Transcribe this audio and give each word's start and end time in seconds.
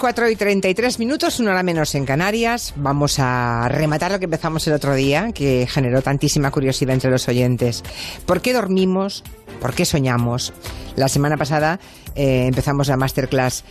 4 0.00 0.30
y 0.30 0.36
33 0.36 0.98
minutos, 0.98 1.40
una 1.40 1.50
hora 1.50 1.62
menos 1.62 1.94
en 1.94 2.06
Canarias. 2.06 2.72
Vamos 2.76 3.18
a 3.18 3.68
rematar 3.68 4.10
lo 4.10 4.18
que 4.18 4.24
empezamos 4.24 4.66
el 4.66 4.72
otro 4.72 4.94
día, 4.94 5.30
que 5.32 5.66
generó 5.70 6.00
tantísima 6.00 6.50
curiosidad 6.50 6.94
entre 6.94 7.10
los 7.10 7.28
oyentes. 7.28 7.84
¿Por 8.24 8.40
qué 8.40 8.54
dormimos? 8.54 9.22
¿Por 9.60 9.74
qué 9.74 9.84
soñamos? 9.84 10.54
La 10.96 11.08
semana 11.08 11.36
pasada 11.36 11.80
eh, 12.14 12.46
empezamos 12.46 12.88
la 12.88 12.96
masterclass 12.96 13.62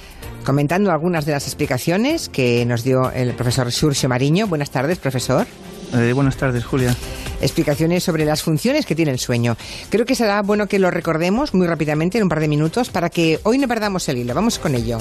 comentando 0.46 0.92
algunas 0.92 1.26
de 1.26 1.32
las 1.32 1.48
explicaciones 1.48 2.30
que 2.30 2.64
nos 2.64 2.84
dio 2.84 3.10
el 3.12 3.34
profesor 3.34 3.72
Surcio 3.72 4.08
Mariño. 4.08 4.46
Buenas 4.46 4.70
tardes, 4.70 5.00
profesor. 5.00 5.48
Eh, 5.96 6.14
buenas 6.14 6.38
tardes, 6.38 6.64
Julia. 6.64 6.96
Explicaciones 7.42 8.04
sobre 8.04 8.24
las 8.26 8.44
funciones 8.44 8.86
que 8.86 8.94
tiene 8.94 9.12
el 9.12 9.20
sueño. 9.20 9.58
Creo 9.90 10.06
que 10.06 10.14
será 10.14 10.44
bueno 10.44 10.68
que 10.68 10.78
lo 10.78 10.92
recordemos 10.92 11.56
muy 11.56 11.66
rápidamente, 11.66 12.20
en 12.20 12.26
un 12.26 12.30
par 12.30 12.40
de 12.40 12.48
minutos, 12.48 12.90
para 12.90 13.10
que 13.10 13.40
hoy 13.44 13.58
no 13.58 13.68
perdamos 13.68 14.08
el 14.10 14.20
hilo. 14.20 14.36
Vamos 14.36 14.60
con 14.60 14.76
ello. 14.76 15.00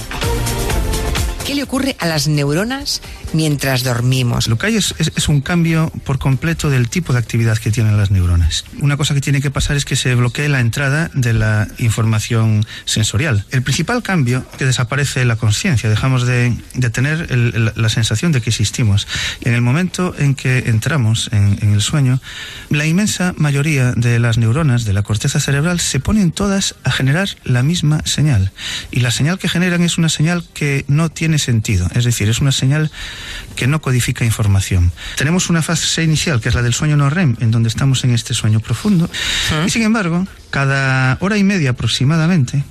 ¿Qué 1.49 1.55
le 1.55 1.63
ocurre 1.63 1.95
a 1.97 2.05
las 2.05 2.27
neuronas 2.27 3.01
mientras 3.33 3.81
dormimos? 3.81 4.47
Lo 4.47 4.59
que 4.59 4.67
hay 4.67 4.75
es, 4.75 4.93
un 5.29 5.41
cambio 5.41 5.91
por 6.05 6.19
completo 6.19 6.69
del 6.69 6.89
tipo 6.89 7.11
de 7.11 7.17
actividad 7.17 7.57
que 7.57 7.71
tienen 7.71 7.97
las 7.97 8.11
neuronas. 8.11 8.65
Una 8.81 8.97
cosa 8.97 9.15
que 9.15 9.19
tiene 9.19 9.41
que 9.41 9.49
pasar 9.49 9.75
es 9.75 9.83
que 9.83 9.95
se 9.95 10.13
bloquee 10.13 10.47
la 10.47 10.59
entrada 10.59 11.09
de 11.15 11.33
la 11.33 11.67
información 11.79 12.63
sensorial. 12.85 13.45
El 13.49 13.63
principal 13.63 14.03
cambio 14.03 14.45
es 14.51 14.57
que 14.59 14.65
desaparece 14.67 15.25
la 15.25 15.37
conciencia, 15.37 15.89
dejamos 15.89 16.27
de, 16.27 16.55
tener 16.93 17.35
la 17.75 17.89
sensación 17.89 18.31
de 18.31 18.41
que 18.41 18.51
existimos. 18.51 19.07
En 19.41 19.55
el 19.55 19.63
momento 19.63 20.13
en 20.19 20.35
que 20.35 20.59
entramos 20.67 21.31
en, 21.31 21.57
en 21.63 21.73
el 21.73 21.81
sueño, 21.81 22.21
la 22.69 22.85
inmensa 22.85 23.33
mayoría 23.37 23.93
de 23.93 24.19
las 24.19 24.37
neuronas 24.37 24.85
de 24.85 24.93
la 24.93 25.01
corteza 25.01 25.39
cerebral 25.39 25.79
se 25.79 25.99
ponen 25.99 26.31
todas 26.31 26.75
a 26.83 26.91
generar 26.91 27.27
la 27.43 27.63
misma 27.63 28.03
señal. 28.05 28.51
Y 28.91 28.99
la 28.99 29.09
señal 29.09 29.39
que 29.39 29.49
generan 29.49 29.81
es 29.81 29.97
una 29.97 30.09
señal 30.09 30.43
que 30.53 30.85
no 30.87 31.09
tiene 31.09 31.38
sentido, 31.39 31.87
es 31.95 32.05
decir, 32.05 32.29
es 32.29 32.39
una 32.39 32.51
señal 32.51 32.91
que 33.55 33.67
no 33.67 33.81
codifica 33.81 34.25
información. 34.25 34.91
Tenemos 35.15 35.49
una 35.49 35.61
fase 35.61 36.03
inicial, 36.03 36.41
que 36.41 36.49
es 36.49 36.55
la 36.55 36.61
del 36.61 36.73
sueño 36.73 36.97
no 36.97 37.09
REM, 37.09 37.37
en 37.39 37.51
donde 37.51 37.69
estamos 37.69 38.03
en 38.03 38.11
este 38.11 38.33
sueño 38.33 38.59
profundo, 38.59 39.09
y 39.65 39.69
sin 39.69 39.83
embargo, 39.83 40.27
cada 40.49 41.17
hora 41.21 41.37
y 41.37 41.43
media 41.43 41.71
aproximadamente, 41.71 42.63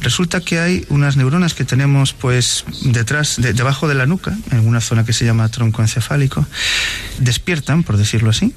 Resulta 0.00 0.40
que 0.40 0.58
hay 0.58 0.86
unas 0.88 1.16
neuronas 1.16 1.54
que 1.54 1.64
tenemos 1.64 2.12
pues 2.12 2.64
detrás, 2.82 3.36
debajo 3.38 3.88
de 3.88 3.94
la 3.94 4.06
nuca, 4.06 4.36
en 4.50 4.66
una 4.66 4.80
zona 4.80 5.04
que 5.04 5.12
se 5.12 5.24
llama 5.24 5.48
tronco 5.48 5.82
encefálico, 5.82 6.46
despiertan, 7.18 7.82
por 7.82 7.96
decirlo 7.96 8.30
así, 8.30 8.54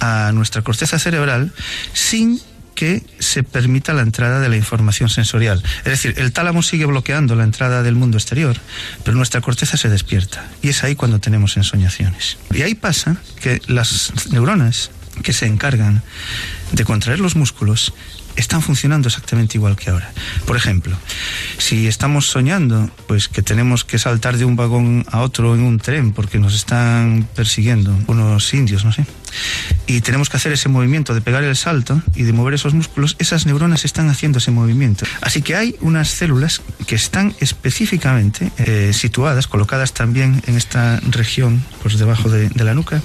a 0.00 0.32
nuestra 0.32 0.62
corteza 0.62 0.98
cerebral 0.98 1.52
sin 1.92 2.40
que 2.76 3.02
se 3.18 3.42
permita 3.42 3.92
la 3.92 4.02
entrada 4.02 4.38
de 4.38 4.48
la 4.48 4.56
información 4.56 5.08
sensorial. 5.08 5.60
Es 5.78 5.84
decir, 5.84 6.14
el 6.18 6.30
tálamo 6.32 6.62
sigue 6.62 6.86
bloqueando 6.86 7.34
la 7.34 7.42
entrada 7.42 7.82
del 7.82 7.96
mundo 7.96 8.18
exterior, 8.18 8.56
pero 9.02 9.16
nuestra 9.16 9.40
corteza 9.40 9.76
se 9.76 9.88
despierta. 9.88 10.48
Y 10.62 10.68
es 10.68 10.84
ahí 10.84 10.94
cuando 10.94 11.18
tenemos 11.18 11.56
ensoñaciones. 11.56 12.38
Y 12.54 12.62
ahí 12.62 12.76
pasa 12.76 13.16
que 13.40 13.60
las 13.66 14.12
neuronas 14.30 14.90
que 15.22 15.32
se 15.32 15.46
encargan 15.46 16.02
de 16.72 16.84
contraer 16.84 17.18
los 17.18 17.34
músculos 17.34 17.92
están 18.36 18.60
funcionando 18.60 19.08
exactamente 19.08 19.56
igual 19.56 19.76
que 19.76 19.90
ahora. 19.90 20.12
Por 20.44 20.56
ejemplo, 20.56 20.96
si 21.58 21.86
estamos 21.86 22.26
soñando, 22.26 22.90
pues 23.06 23.28
que 23.28 23.42
tenemos 23.42 23.84
que 23.84 23.98
saltar 23.98 24.36
de 24.36 24.44
un 24.44 24.56
vagón 24.56 25.06
a 25.10 25.20
otro 25.20 25.54
en 25.54 25.62
un 25.62 25.78
tren 25.78 26.12
porque 26.12 26.38
nos 26.38 26.54
están 26.54 27.26
persiguiendo 27.34 27.98
unos 28.06 28.52
indios, 28.52 28.84
no 28.84 28.92
sé, 28.92 29.06
y 29.86 30.00
tenemos 30.00 30.28
que 30.28 30.36
hacer 30.36 30.52
ese 30.52 30.68
movimiento 30.68 31.14
de 31.14 31.20
pegar 31.20 31.44
el 31.44 31.56
salto 31.56 32.02
y 32.14 32.22
de 32.24 32.32
mover 32.32 32.54
esos 32.54 32.74
músculos, 32.74 33.16
esas 33.18 33.46
neuronas 33.46 33.84
están 33.84 34.08
haciendo 34.08 34.38
ese 34.38 34.50
movimiento. 34.50 35.06
Así 35.20 35.42
que 35.42 35.56
hay 35.56 35.76
unas 35.80 36.08
células 36.08 36.62
que 36.86 36.94
están 36.94 37.34
específicamente 37.40 38.50
eh, 38.58 38.92
situadas, 38.92 39.46
colocadas 39.46 39.92
también 39.92 40.42
en 40.46 40.56
esta 40.56 41.00
región, 41.08 41.62
pues 41.82 41.98
debajo 41.98 42.28
de, 42.28 42.48
de 42.48 42.64
la 42.64 42.74
nuca, 42.74 43.02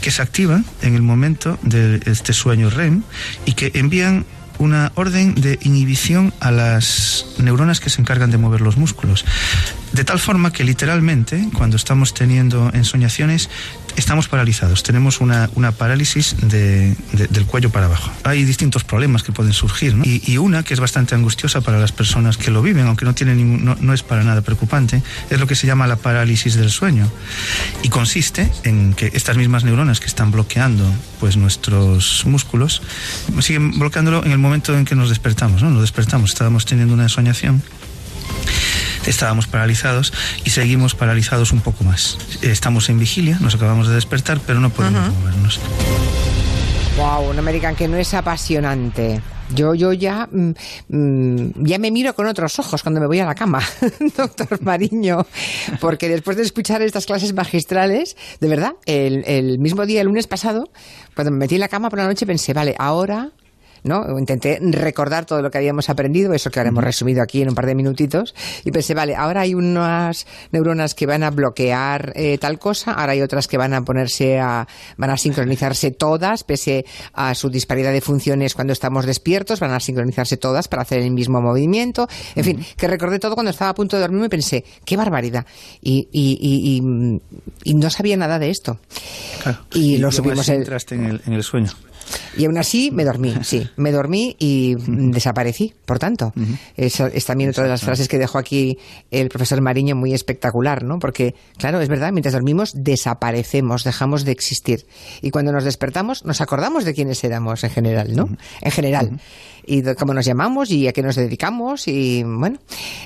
que 0.00 0.10
se 0.10 0.22
activan 0.22 0.64
en 0.82 0.94
el 0.94 1.02
momento 1.02 1.58
de 1.62 2.00
este 2.06 2.32
sueño 2.32 2.70
REM 2.70 3.02
y 3.46 3.52
que 3.52 3.70
envían 3.74 4.24
una 4.60 4.92
orden 4.94 5.34
de 5.34 5.58
inhibición 5.62 6.32
a 6.38 6.50
las 6.50 7.24
neuronas 7.38 7.80
que 7.80 7.90
se 7.90 8.00
encargan 8.00 8.30
de 8.30 8.38
mover 8.38 8.60
los 8.60 8.76
músculos. 8.76 9.24
De 9.92 10.04
tal 10.04 10.20
forma 10.20 10.52
que 10.52 10.62
literalmente, 10.62 11.48
cuando 11.56 11.76
estamos 11.76 12.14
teniendo 12.14 12.70
ensoñaciones, 12.74 13.50
estamos 13.96 14.28
paralizados, 14.28 14.82
tenemos 14.82 15.20
una, 15.20 15.48
parálisis 15.72 16.36
del 16.40 17.46
cuello 17.46 17.70
para 17.70 17.86
abajo. 17.86 18.12
Hay 18.24 18.44
distintos 18.44 18.84
problemas 18.84 19.22
que 19.22 19.32
pueden 19.32 19.52
surgir, 19.52 19.96
y, 20.04 20.38
una 20.38 20.62
que 20.62 20.74
es 20.74 20.80
bastante 20.80 21.14
angustiosa 21.14 21.60
para 21.60 21.78
las 21.78 21.92
personas 21.92 22.36
que 22.36 22.50
lo 22.50 22.62
viven, 22.62 22.86
aunque 22.86 23.04
no, 23.04 23.14
tiene 23.14 23.34
no, 23.34 23.92
es 23.94 24.02
para 24.02 24.22
nada 24.22 24.42
preocupante, 24.42 25.02
es 25.28 25.40
lo 25.40 25.46
que 25.46 25.54
se 25.54 25.66
llama 25.66 25.86
la 25.86 25.96
parálisis 25.96 26.54
del 26.54 26.70
sueño. 26.70 27.10
Y 27.82 27.88
consiste 27.88 28.50
en 28.64 28.94
que 28.94 29.10
estas 29.14 29.36
mismas 29.36 29.64
neuronas 29.64 30.00
que 30.00 30.06
están 30.06 30.30
bloqueando 30.30 30.84
pues, 31.18 31.36
nuestros 31.36 32.24
músculos, 32.26 32.82
siguen 33.40 33.78
bloqueándolo 33.78 34.24
en 34.24 34.32
el 34.32 34.38
momento 34.38 34.49
en 34.54 34.84
que 34.84 34.94
nos 34.94 35.08
despertamos. 35.08 35.62
¿no? 35.62 35.70
Nos 35.70 35.82
despertamos, 35.82 36.30
estábamos 36.30 36.66
teniendo 36.66 36.94
una 36.94 37.04
ensoñación 37.04 37.62
estábamos 39.06 39.46
paralizados 39.46 40.12
y 40.44 40.50
seguimos 40.50 40.94
paralizados 40.94 41.52
un 41.52 41.60
poco 41.60 41.84
más. 41.84 42.18
Estamos 42.42 42.88
en 42.90 42.98
vigilia, 42.98 43.38
nos 43.40 43.54
acabamos 43.54 43.88
de 43.88 43.94
despertar, 43.94 44.40
pero 44.46 44.60
no 44.60 44.70
podemos 44.70 45.12
movernos. 45.14 45.60
Wow, 46.96 47.30
un 47.30 47.38
American 47.38 47.74
que 47.76 47.88
no 47.88 47.96
es 47.96 48.12
apasionante. 48.14 49.22
Yo, 49.54 49.74
yo 49.74 49.92
ya, 49.92 50.28
mm, 50.30 50.52
mm, 50.88 51.64
ya 51.64 51.78
me 51.78 51.90
miro 51.90 52.14
con 52.14 52.26
otros 52.26 52.58
ojos 52.60 52.82
cuando 52.82 53.00
me 53.00 53.06
voy 53.06 53.18
a 53.18 53.26
la 53.26 53.34
cama, 53.34 53.60
doctor 54.16 54.62
Mariño, 54.62 55.26
porque 55.80 56.08
después 56.08 56.36
de 56.36 56.44
escuchar 56.44 56.82
estas 56.82 57.06
clases 57.06 57.32
magistrales, 57.32 58.16
de 58.40 58.48
verdad, 58.48 58.74
el, 58.86 59.24
el 59.26 59.58
mismo 59.58 59.86
día, 59.86 60.02
el 60.02 60.06
lunes 60.06 60.28
pasado, 60.28 60.70
cuando 61.16 61.32
me 61.32 61.38
metí 61.38 61.56
en 61.56 61.62
la 61.62 61.68
cama 61.68 61.90
por 61.90 61.98
la 61.98 62.06
noche 62.06 62.26
pensé, 62.26 62.52
vale, 62.52 62.76
ahora 62.78 63.32
¿no? 63.84 64.18
Intenté 64.18 64.58
recordar 64.60 65.26
todo 65.26 65.42
lo 65.42 65.50
que 65.50 65.58
habíamos 65.58 65.88
aprendido, 65.88 66.32
eso 66.34 66.50
que 66.50 66.60
ahora 66.60 66.70
hemos 66.70 66.84
resumido 66.84 67.22
aquí 67.22 67.42
en 67.42 67.48
un 67.48 67.54
par 67.54 67.66
de 67.66 67.74
minutitos, 67.74 68.34
y 68.64 68.70
pensé, 68.70 68.94
vale, 68.94 69.14
ahora 69.14 69.42
hay 69.42 69.54
unas 69.54 70.26
neuronas 70.52 70.94
que 70.94 71.06
van 71.06 71.22
a 71.22 71.30
bloquear 71.30 72.12
eh, 72.16 72.38
tal 72.38 72.58
cosa, 72.58 72.92
ahora 72.92 73.12
hay 73.12 73.22
otras 73.22 73.48
que 73.48 73.56
van 73.56 73.74
a 73.74 73.82
ponerse 73.82 74.38
a, 74.38 74.66
van 74.96 75.10
a 75.10 75.16
sincronizarse 75.16 75.90
todas, 75.90 76.44
pese 76.44 76.84
a 77.12 77.34
su 77.34 77.50
disparidad 77.50 77.92
de 77.92 78.00
funciones 78.00 78.54
cuando 78.54 78.72
estamos 78.72 79.06
despiertos, 79.06 79.60
van 79.60 79.72
a 79.72 79.80
sincronizarse 79.80 80.36
todas 80.36 80.68
para 80.68 80.82
hacer 80.82 81.00
el 81.00 81.10
mismo 81.10 81.40
movimiento, 81.40 82.08
en 82.34 82.44
fin, 82.44 82.66
que 82.76 82.86
recordé 82.86 83.18
todo 83.18 83.34
cuando 83.34 83.50
estaba 83.50 83.70
a 83.70 83.74
punto 83.74 83.96
de 83.96 84.02
dormir 84.02 84.24
y 84.24 84.28
pensé, 84.28 84.64
qué 84.84 84.96
barbaridad, 84.96 85.46
y, 85.80 86.08
y, 86.12 86.80
y, 87.64 87.74
no 87.74 87.88
sabía 87.90 88.16
nada 88.16 88.38
de 88.38 88.50
esto. 88.50 88.78
y, 89.74 89.98
lo 89.98 90.12
subimos 90.12 90.48
en 90.48 90.62
el, 91.06 91.22
en 91.26 91.32
el 91.32 91.42
sueño. 91.42 91.70
Y 92.36 92.44
aún 92.44 92.58
así 92.58 92.90
me 92.90 93.04
dormí, 93.04 93.34
sí, 93.42 93.68
me 93.76 93.92
dormí 93.92 94.36
y 94.38 94.76
desaparecí, 94.76 95.74
por 95.84 95.98
tanto. 95.98 96.32
es, 96.76 97.24
también 97.24 97.50
otra 97.50 97.64
de 97.64 97.70
las 97.70 97.82
frases 97.82 98.08
que 98.08 98.18
dejó 98.18 98.38
aquí 98.38 98.78
el 99.10 99.28
profesor 99.28 99.60
Mariño 99.60 99.96
muy 99.96 100.14
espectacular, 100.14 100.84
¿no? 100.84 100.98
Porque, 100.98 101.34
claro, 101.58 101.80
es 101.80 101.88
verdad, 101.88 102.12
mientras 102.12 102.32
dormimos 102.32 102.72
desaparecemos, 102.74 103.84
dejamos 103.84 104.24
de 104.24 104.32
existir. 104.32 104.86
Y 105.22 105.30
cuando 105.30 105.52
nos 105.52 105.64
despertamos 105.64 106.24
nos 106.24 106.40
acordamos 106.40 106.84
de 106.84 106.94
quiénes 106.94 107.22
éramos 107.24 107.64
en 107.64 107.70
general, 107.70 108.14
¿no? 108.14 108.28
En 108.60 108.70
general. 108.70 109.20
Y 109.64 109.82
de 109.82 109.94
cómo 109.94 110.14
nos 110.14 110.24
llamamos 110.24 110.70
y 110.70 110.88
a 110.88 110.92
qué 110.92 111.02
nos 111.02 111.16
dedicamos 111.16 111.86
y, 111.86 112.22
bueno, 112.24 112.58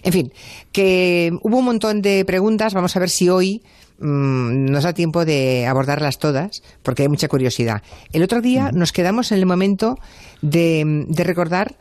en 0.02 0.12
fin, 0.12 0.32
que 0.72 1.32
hubo 1.42 1.58
un 1.58 1.64
montón 1.64 2.02
de 2.02 2.24
preguntas, 2.24 2.74
vamos 2.74 2.96
a 2.96 3.00
ver 3.00 3.10
si 3.10 3.28
hoy 3.28 3.62
Mm, 3.98 4.66
nos 4.72 4.82
da 4.82 4.92
tiempo 4.92 5.24
de 5.24 5.66
abordarlas 5.66 6.18
todas, 6.18 6.62
porque 6.82 7.02
hay 7.02 7.08
mucha 7.08 7.28
curiosidad. 7.28 7.82
El 8.12 8.22
otro 8.22 8.40
día 8.40 8.72
nos 8.72 8.92
quedamos 8.92 9.30
en 9.30 9.38
el 9.38 9.46
momento 9.46 9.98
de, 10.42 11.06
recordar 11.16 11.76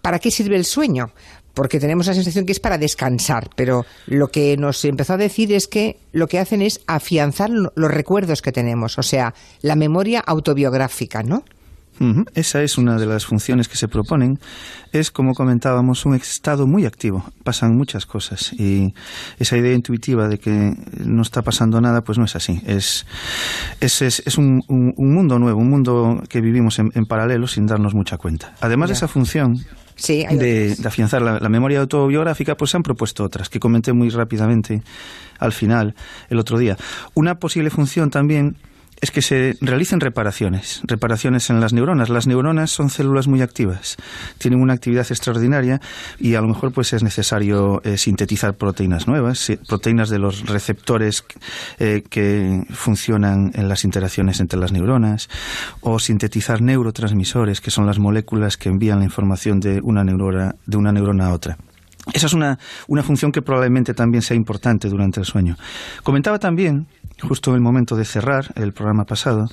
para 0.00 0.20
qué 0.20 0.30
sirve 0.30 0.56
el 0.56 0.64
sueño, 0.64 1.10
porque 1.54 1.80
tenemos 1.80 2.06
la 2.06 2.14
sensación 2.14 2.46
que 2.46 2.52
es 2.52 2.60
para 2.60 2.78
descansar, 2.78 3.50
pero 3.56 3.84
lo 4.06 4.28
que 4.28 4.56
nos 4.56 4.84
empezó 4.84 5.14
a 5.14 5.16
decir 5.16 5.52
es 5.52 5.66
que 5.66 5.98
lo 6.12 6.28
que 6.28 6.38
hacen 6.38 6.62
es 6.62 6.80
afianzar 6.86 7.50
los 7.50 7.90
recuerdos 7.90 8.42
que 8.42 8.52
tenemos, 8.52 8.98
o 8.98 9.02
sea, 9.02 9.34
la 9.60 9.74
memoria 9.74 10.20
autobiográfica, 10.20 11.24
¿no? 11.24 11.44
Esa 12.34 12.62
es 12.62 12.78
una 12.78 12.96
de 12.98 13.06
las 13.06 13.24
funciones 13.24 13.68
que 13.68 13.76
se 13.76 13.88
proponen. 13.88 14.38
Es, 14.92 15.10
como 15.10 15.34
comentábamos, 15.34 16.04
un 16.04 16.14
estado 16.14 16.66
muy 16.66 16.84
activo. 16.84 17.24
Pasan 17.42 17.76
muchas 17.76 18.06
cosas 18.06 18.52
y 18.52 18.94
esa 19.38 19.56
idea 19.56 19.72
intuitiva 19.72 20.28
de 20.28 20.38
que 20.38 20.74
no 21.04 21.22
está 21.22 21.42
pasando 21.42 21.80
nada, 21.80 22.02
pues 22.02 22.18
no 22.18 22.24
es 22.24 22.36
así. 22.36 22.60
Es, 22.66 23.06
es, 23.80 24.02
es, 24.02 24.38
un, 24.38 24.62
mundo 24.68 25.38
nuevo, 25.38 25.58
un 25.60 25.70
mundo 25.70 26.22
que 26.28 26.40
vivimos 26.40 26.78
en, 26.78 26.90
paralelo 27.06 27.46
sin 27.46 27.66
darnos 27.66 27.94
mucha 27.94 28.18
cuenta. 28.18 28.54
Además 28.60 28.90
de 28.90 28.94
esa 28.94 29.08
función 29.08 29.64
de, 29.96 30.76
afianzar 30.84 31.22
la, 31.22 31.38
la, 31.40 31.48
memoria 31.48 31.80
autobiográfica, 31.80 32.56
pues 32.56 32.70
se 32.70 32.76
han 32.76 32.82
propuesto 32.82 33.24
otras 33.24 33.48
que 33.48 33.58
comenté 33.58 33.92
muy 33.92 34.10
rápidamente 34.10 34.82
al 35.38 35.52
final 35.52 35.94
el 36.28 36.38
otro 36.38 36.58
día. 36.58 36.76
Una 37.14 37.36
posible 37.36 37.70
función 37.70 38.10
también 38.10 38.56
es 39.00 39.10
que 39.10 39.22
se 39.22 39.56
realicen 39.60 40.00
reparaciones, 40.00 40.80
reparaciones 40.84 41.50
en 41.50 41.60
las 41.60 41.72
neuronas. 41.72 42.08
Las 42.08 42.26
neuronas 42.26 42.70
son 42.70 42.90
células 42.90 43.28
muy 43.28 43.42
activas, 43.42 43.96
tienen 44.38 44.60
una 44.60 44.72
actividad 44.72 45.06
extraordinaria 45.08 45.80
y 46.18 46.34
a 46.34 46.40
lo 46.40 46.48
mejor 46.48 46.72
pues 46.72 46.92
es 46.92 47.02
necesario 47.02 47.82
eh, 47.84 47.98
sintetizar 47.98 48.54
proteínas 48.54 49.06
nuevas, 49.06 49.52
proteínas 49.68 50.08
de 50.08 50.18
los 50.18 50.46
receptores 50.46 51.24
eh, 51.78 52.02
que 52.08 52.62
funcionan 52.70 53.50
en 53.54 53.68
las 53.68 53.84
interacciones 53.84 54.40
entre 54.40 54.58
las 54.58 54.72
neuronas, 54.72 55.28
o 55.80 55.98
sintetizar 55.98 56.62
neurotransmisores, 56.62 57.60
que 57.60 57.70
son 57.70 57.86
las 57.86 57.98
moléculas 57.98 58.56
que 58.56 58.68
envían 58.68 58.98
la 58.98 59.04
información 59.04 59.60
de 59.60 59.80
una 59.82 60.04
neurona, 60.04 60.54
de 60.66 60.76
una 60.76 60.92
neurona 60.92 61.26
a 61.26 61.32
otra. 61.32 61.58
Esa 62.12 62.26
es 62.26 62.34
una, 62.34 62.58
una 62.86 63.02
función 63.02 63.32
que 63.32 63.42
probablemente 63.42 63.92
también 63.92 64.22
sea 64.22 64.36
importante 64.36 64.88
durante 64.88 65.18
el 65.18 65.26
sueño. 65.26 65.56
Comentaba 66.04 66.38
también 66.38 66.86
justo 67.20 67.50
en 67.50 67.56
el 67.56 67.62
momento 67.62 67.96
de 67.96 68.04
cerrar 68.04 68.52
el 68.56 68.72
programa 68.72 69.04
pasado, 69.04 69.48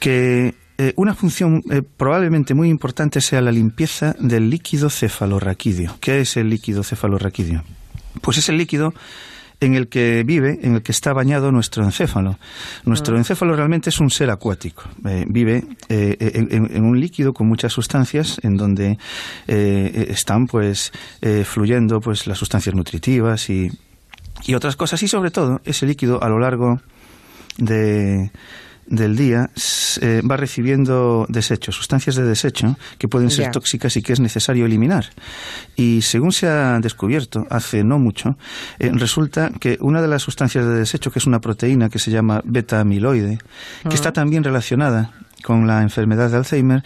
que 0.00 0.54
eh, 0.80 0.92
una 0.94 1.12
función 1.12 1.64
eh, 1.72 1.82
probablemente 1.82 2.54
muy 2.54 2.68
importante 2.68 3.20
sea 3.20 3.40
la 3.40 3.50
limpieza 3.50 4.14
del 4.20 4.48
líquido 4.48 4.90
cefalorraquídeo. 4.90 5.96
¿Qué 6.00 6.20
es 6.20 6.36
el 6.36 6.50
líquido 6.50 6.84
cefalorraquídeo? 6.84 7.64
Pues 8.20 8.38
es 8.38 8.48
el 8.48 8.58
líquido 8.58 8.94
en 9.58 9.74
el 9.74 9.88
que 9.88 10.22
vive, 10.24 10.60
en 10.62 10.76
el 10.76 10.82
que 10.82 10.92
está 10.92 11.12
bañado 11.12 11.50
nuestro 11.50 11.82
encéfalo. 11.82 12.38
Nuestro 12.84 13.16
ah. 13.16 13.18
encéfalo 13.18 13.56
realmente 13.56 13.90
es 13.90 13.98
un 13.98 14.08
ser 14.08 14.30
acuático. 14.30 14.84
Eh, 15.04 15.24
vive 15.26 15.64
en, 15.88 16.84
un 16.84 17.00
líquido 17.00 17.32
con 17.34 17.48
muchas 17.48 17.72
sustancias 17.72 18.38
en 18.44 18.56
donde 18.56 18.98
están 19.48 20.46
pues 20.46 20.92
fluyendo 21.42 22.00
pues 22.00 22.28
las 22.28 22.38
sustancias 22.38 22.76
nutritivas 22.76 23.50
y 23.50 23.72
y 24.46 24.54
otras 24.54 24.76
cosas. 24.76 25.02
Y 25.02 25.08
sobre 25.08 25.30
todo, 25.30 25.60
ese 25.64 25.86
líquido 25.86 26.22
a 26.22 26.28
lo 26.28 26.38
largo 26.38 26.80
de, 27.58 28.30
del 28.88 29.16
día 29.16 29.50
eh, 30.00 30.22
va 30.28 30.36
recibiendo 30.36 31.26
desechos, 31.28 31.76
sustancias 31.76 32.16
de 32.16 32.24
desecho 32.24 32.76
que 32.98 33.08
pueden 33.08 33.30
ser 33.30 33.50
tóxicas 33.50 33.96
y 33.96 34.02
que 34.02 34.12
es 34.12 34.20
necesario 34.20 34.66
eliminar. 34.66 35.06
Y 35.76 36.02
según 36.02 36.32
se 36.32 36.48
ha 36.48 36.78
descubierto 36.80 37.46
hace 37.50 37.84
no 37.84 37.98
mucho, 37.98 38.36
eh, 38.78 38.90
resulta 38.92 39.50
que 39.60 39.78
una 39.80 40.00
de 40.00 40.08
las 40.08 40.22
sustancias 40.22 40.64
de 40.64 40.74
desecho, 40.74 41.10
que 41.10 41.18
es 41.18 41.26
una 41.26 41.40
proteína 41.40 41.88
que 41.88 41.98
se 41.98 42.10
llama 42.10 42.40
beta-amiloide, 42.44 43.38
que 43.88 43.94
está 43.94 44.12
también 44.12 44.44
relacionada 44.44 45.12
con 45.44 45.66
la 45.66 45.82
enfermedad 45.82 46.30
de 46.30 46.36
Alzheimer, 46.36 46.82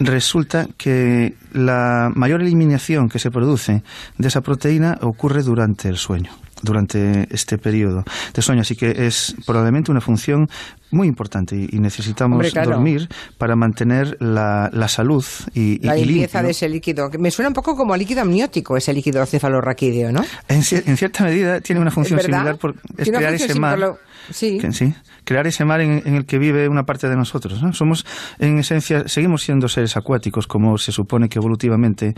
resulta 0.00 0.66
que 0.76 1.36
la 1.52 2.10
mayor 2.14 2.42
eliminación 2.42 3.08
que 3.08 3.18
se 3.18 3.30
produce 3.30 3.82
de 4.18 4.28
esa 4.28 4.40
proteína 4.40 4.98
ocurre 5.02 5.42
durante 5.42 5.88
el 5.88 5.96
sueño 5.96 6.32
durante 6.62 7.26
este 7.30 7.58
periodo 7.58 8.04
de 8.34 8.42
sueño. 8.42 8.62
Así 8.62 8.76
que 8.76 9.06
es 9.06 9.34
probablemente 9.46 9.90
una 9.90 10.00
función 10.00 10.48
muy 10.92 11.08
importante 11.08 11.56
y, 11.56 11.78
necesitamos 11.82 12.52
dormir 12.54 13.08
para 13.38 13.56
mantener 13.56 14.16
la, 14.20 14.70
la 14.72 14.88
salud 14.88 15.24
y 15.54 15.84
la 15.84 15.96
limpieza 15.96 16.42
de 16.42 16.50
ese 16.50 16.68
líquido. 16.68 17.10
Me 17.18 17.30
suena 17.30 17.48
un 17.48 17.54
poco 17.54 17.76
como 17.76 17.96
líquido 17.96 18.22
amniótico 18.22 18.76
ese 18.76 18.92
líquido 18.92 19.24
cefalorraquídeo, 19.26 20.12
¿no? 20.12 20.24
En, 20.48 20.62
cierta 20.62 21.24
medida 21.24 21.60
tiene 21.60 21.80
una 21.80 21.90
función 21.90 22.20
similar 22.20 22.56
por 22.58 22.74
crear 22.96 23.34
ese 23.34 23.58
mar. 23.58 23.98
Sí. 24.30 24.60
sí. 24.70 24.94
crear 25.24 25.46
ese 25.48 25.64
mar 25.64 25.80
en, 25.80 26.06
el 26.06 26.26
que 26.26 26.38
vive 26.38 26.68
una 26.68 26.84
parte 26.84 27.08
de 27.08 27.16
nosotros. 27.16 27.60
¿no? 27.62 27.72
Somos, 27.72 28.06
en 28.38 28.58
esencia, 28.58 29.08
seguimos 29.08 29.42
siendo 29.42 29.68
seres 29.68 29.96
acuáticos, 29.96 30.46
como 30.46 30.78
se 30.78 30.92
supone 30.92 31.28
que 31.28 31.38
evolutivamente 31.38 32.14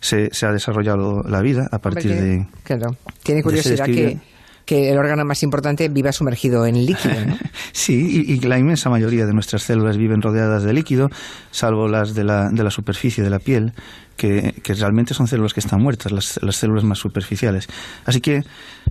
se, 0.00 0.28
se 0.32 0.46
ha 0.46 0.52
desarrollado 0.52 1.22
la 1.22 1.40
vida 1.40 1.68
a 1.70 1.78
partir 1.78 2.14
de. 2.14 2.46
Claro, 2.64 2.96
tiene 3.22 3.42
curiosidad 3.42 3.86
que 3.86 4.18
que 4.68 4.90
el 4.90 4.98
órgano 4.98 5.24
más 5.24 5.42
importante 5.42 5.88
viva 5.88 6.12
sumergido 6.12 6.66
en 6.66 6.84
líquido. 6.84 7.14
¿no? 7.26 7.38
sí, 7.72 8.26
y, 8.28 8.38
la 8.40 8.58
inmensa 8.58 8.90
mayoría 8.90 9.24
de 9.24 9.32
nuestras 9.32 9.62
células 9.62 9.96
viven 9.96 10.20
rodeadas 10.20 10.62
de 10.62 10.74
líquido, 10.74 11.08
salvo 11.50 11.88
las 11.88 12.14
de 12.14 12.22
la, 12.24 12.50
de 12.50 12.62
la 12.62 12.70
superficie 12.70 13.24
de 13.24 13.30
la 13.30 13.38
piel, 13.38 13.72
que, 14.18 14.52
realmente 14.74 15.14
son 15.14 15.28
células 15.28 15.54
que 15.54 15.60
están 15.60 15.80
muertas, 15.80 16.12
las, 16.12 16.42
las, 16.42 16.56
células 16.56 16.84
más 16.84 16.98
superficiales. 16.98 17.68
Así 18.04 18.20
que, 18.20 18.42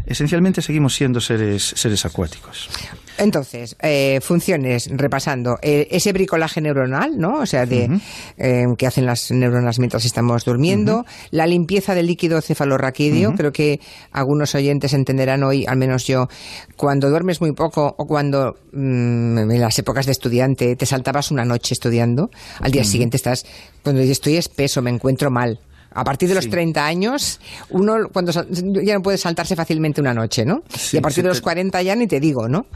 esencialmente, 0.07 0.61
seguimos 0.61 0.95
siendo 0.95 1.21
seres, 1.21 1.73
seres 1.75 2.05
acuáticos. 2.05 2.69
Entonces, 3.17 3.75
eh, 3.81 4.19
funciones, 4.21 4.89
repasando, 4.91 5.57
eh, 5.61 5.87
ese 5.91 6.13
bricolaje 6.13 6.61
neuronal, 6.61 7.17
¿no? 7.17 7.39
O 7.39 7.45
sea, 7.45 7.65
de 7.65 7.99
eh, 8.37 8.65
que 8.77 8.87
hacen 8.87 9.05
las 9.05 9.31
neuronas 9.31 9.79
mientras 9.79 10.05
estamos 10.05 10.45
durmiendo, 10.45 11.05
la 11.31 11.47
limpieza 11.47 11.95
del 11.95 12.07
líquido 12.07 12.41
cefalorraquídeo, 12.41 13.33
creo 13.33 13.51
que 13.51 13.79
algunos 14.11 14.53
oyentes 14.55 14.93
entenderán 14.93 15.43
hoy, 15.43 15.65
al 15.67 15.77
menos 15.77 16.05
yo, 16.05 16.27
cuando 16.75 17.09
duermes 17.09 17.41
muy 17.41 17.53
poco 17.53 17.95
o 17.97 18.05
cuando 18.05 18.55
mm, 18.71 19.51
en 19.51 19.61
las 19.61 19.79
épocas 19.79 20.05
de 20.05 20.11
estudiante 20.11 20.75
te 20.75 20.85
saltabas 20.85 21.31
una 21.31 21.43
noche 21.43 21.73
estudiando, 21.73 22.29
al 22.59 22.71
día 22.71 22.83
siguiente 22.83 23.17
estás, 23.17 23.45
cuando 23.83 24.01
estoy 24.01 24.37
espeso, 24.37 24.81
me 24.81 24.89
encuentro 24.89 25.31
mal. 25.31 25.59
A 25.97 26.03
partir 26.03 26.29
de 26.29 26.35
los 26.35 26.47
30 26.47 26.85
años, 26.85 27.39
uno 27.69 27.95
cuando 28.13 28.31
ya 28.31 28.93
no 28.93 29.01
puede 29.01 29.17
saltarse 29.17 29.55
fácilmente 29.55 29.99
una 29.99 30.13
noche, 30.13 30.45
¿no? 30.45 30.61
y 30.91 30.97
a 30.97 31.01
partir 31.01 31.23
de 31.23 31.29
los 31.29 31.41
40 31.41 31.81
ya 31.81 31.95
ni 31.95 32.05
te 32.05 32.19
digo, 32.19 32.47
¿no? 32.47 32.67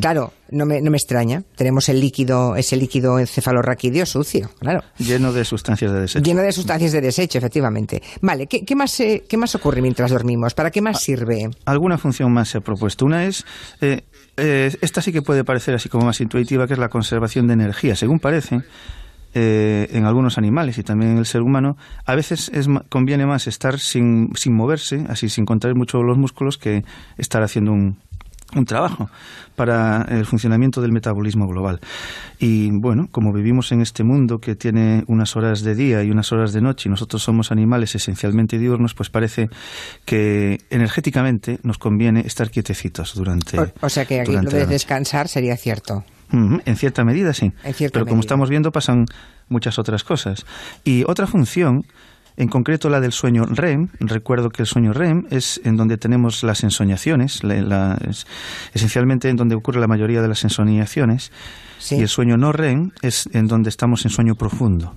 Claro, 0.00 0.32
no 0.50 0.64
me, 0.64 0.80
no 0.80 0.90
me 0.90 0.96
extraña. 0.96 1.42
Tenemos 1.56 1.90
el 1.90 2.00
líquido, 2.00 2.56
ese 2.56 2.76
líquido 2.76 3.18
encefalorraquídeo 3.18 4.06
sucio, 4.06 4.50
claro. 4.58 4.82
Lleno 4.96 5.30
de 5.30 5.44
sustancias 5.44 5.92
de 5.92 6.00
desecho. 6.00 6.24
Lleno 6.24 6.40
de 6.40 6.52
sustancias 6.52 6.92
de 6.92 7.02
desecho, 7.02 7.36
efectivamente. 7.36 8.02
Vale, 8.22 8.46
¿qué, 8.46 8.64
qué 8.64 8.74
más, 8.74 8.98
eh, 9.00 9.24
¿qué 9.28 9.36
más 9.36 9.54
ocurre 9.54 9.82
mientras 9.82 10.10
dormimos? 10.10 10.54
¿Para 10.54 10.70
qué 10.70 10.80
más 10.80 11.02
sirve? 11.02 11.50
Alguna 11.66 11.98
función 11.98 12.32
más 12.32 12.48
se 12.48 12.58
ha 12.58 12.60
propuesto. 12.62 13.04
Una 13.04 13.26
es 13.26 13.44
eh, 13.82 14.04
eh, 14.38 14.74
esta 14.80 15.02
sí 15.02 15.12
que 15.12 15.20
puede 15.20 15.44
parecer 15.44 15.74
así 15.74 15.90
como 15.90 16.06
más 16.06 16.20
intuitiva, 16.22 16.66
que 16.66 16.72
es 16.72 16.78
la 16.78 16.88
conservación 16.88 17.46
de 17.46 17.54
energía. 17.54 17.94
Según 17.94 18.20
parece, 18.20 18.62
eh, 19.34 19.88
en 19.92 20.04
algunos 20.04 20.38
animales 20.38 20.78
y 20.78 20.82
también 20.82 21.12
en 21.12 21.18
el 21.18 21.26
ser 21.26 21.42
humano, 21.42 21.76
a 22.04 22.14
veces 22.14 22.50
es, 22.54 22.68
conviene 22.88 23.26
más 23.26 23.46
estar 23.46 23.78
sin, 23.78 24.30
sin 24.34 24.54
moverse, 24.54 25.04
así 25.08 25.28
sin 25.28 25.44
contraer 25.44 25.76
mucho 25.76 26.02
los 26.02 26.18
músculos, 26.18 26.58
que 26.58 26.84
estar 27.16 27.42
haciendo 27.42 27.72
un, 27.72 27.98
un 28.54 28.64
trabajo 28.64 29.10
para 29.56 30.06
el 30.08 30.26
funcionamiento 30.26 30.80
del 30.80 30.92
metabolismo 30.92 31.46
global. 31.46 31.80
Y 32.38 32.70
bueno, 32.70 33.08
como 33.10 33.32
vivimos 33.32 33.72
en 33.72 33.80
este 33.80 34.04
mundo 34.04 34.40
que 34.40 34.56
tiene 34.56 35.04
unas 35.06 35.36
horas 35.36 35.62
de 35.62 35.74
día 35.74 36.02
y 36.02 36.10
unas 36.10 36.32
horas 36.32 36.52
de 36.52 36.60
noche 36.60 36.88
y 36.88 36.90
nosotros 36.90 37.22
somos 37.22 37.52
animales 37.52 37.94
esencialmente 37.94 38.58
diurnos, 38.58 38.94
pues 38.94 39.10
parece 39.10 39.50
que 40.04 40.60
energéticamente 40.70 41.58
nos 41.62 41.78
conviene 41.78 42.20
estar 42.20 42.50
quietecitos 42.50 43.14
durante. 43.14 43.58
O, 43.80 43.88
sea 43.88 44.04
que 44.04 44.20
aquí 44.20 44.32
lo 44.32 44.50
de 44.50 44.66
descansar 44.66 45.28
sería 45.28 45.56
cierto 45.56 46.04
en 46.32 46.76
cierta 46.76 47.04
medida, 47.04 47.32
sí. 47.34 47.52
Pero 47.92 48.06
como 48.06 48.20
estamos 48.20 48.48
viendo, 48.48 48.72
pasan 48.72 49.06
muchas 49.48 49.78
otras 49.78 50.04
cosas. 50.04 50.46
Y 50.84 51.04
otra 51.06 51.26
función, 51.26 51.84
en 52.36 52.48
concreto 52.48 52.88
la 52.88 53.00
del 53.00 53.12
sueño 53.12 53.44
REM, 53.46 53.88
recuerdo 54.00 54.50
que 54.50 54.62
el 54.62 54.66
sueño 54.66 54.92
REM 54.92 55.26
es 55.30 55.60
en 55.64 55.76
donde 55.76 55.98
tenemos 55.98 56.42
las 56.42 56.62
ensoñaciones, 56.62 57.40
esencialmente 58.72 59.28
en 59.28 59.36
donde 59.36 59.54
ocurre 59.54 59.80
la 59.80 59.88
mayoría 59.88 60.22
de 60.22 60.28
las 60.28 60.44
ensoñaciones, 60.44 61.32
y 61.90 62.00
el 62.00 62.08
sueño 62.08 62.36
no 62.36 62.52
REM 62.52 62.92
es 63.02 63.28
en 63.32 63.46
donde 63.46 63.68
estamos 63.68 64.04
en 64.04 64.10
sueño 64.10 64.34
profundo. 64.34 64.96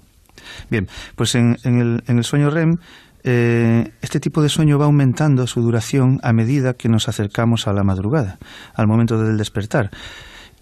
Bien, 0.69 0.87
pues 1.15 1.35
en, 1.35 1.57
el, 1.63 2.03
en 2.07 2.17
el, 2.17 2.23
sueño 2.23 2.49
REM 2.49 2.77
eh, 3.23 3.91
este 4.01 4.19
tipo 4.19 4.41
de 4.41 4.49
sueño 4.49 4.77
va 4.77 4.85
aumentando 4.85 5.47
su 5.47 5.61
duración 5.61 6.19
a 6.23 6.33
medida 6.33 6.73
que 6.73 6.89
nos 6.89 7.07
acercamos 7.07 7.67
a 7.67 7.73
la 7.73 7.83
madrugada, 7.83 8.37
al 8.73 8.87
momento 8.87 9.21
del 9.21 9.37
despertar. 9.37 9.91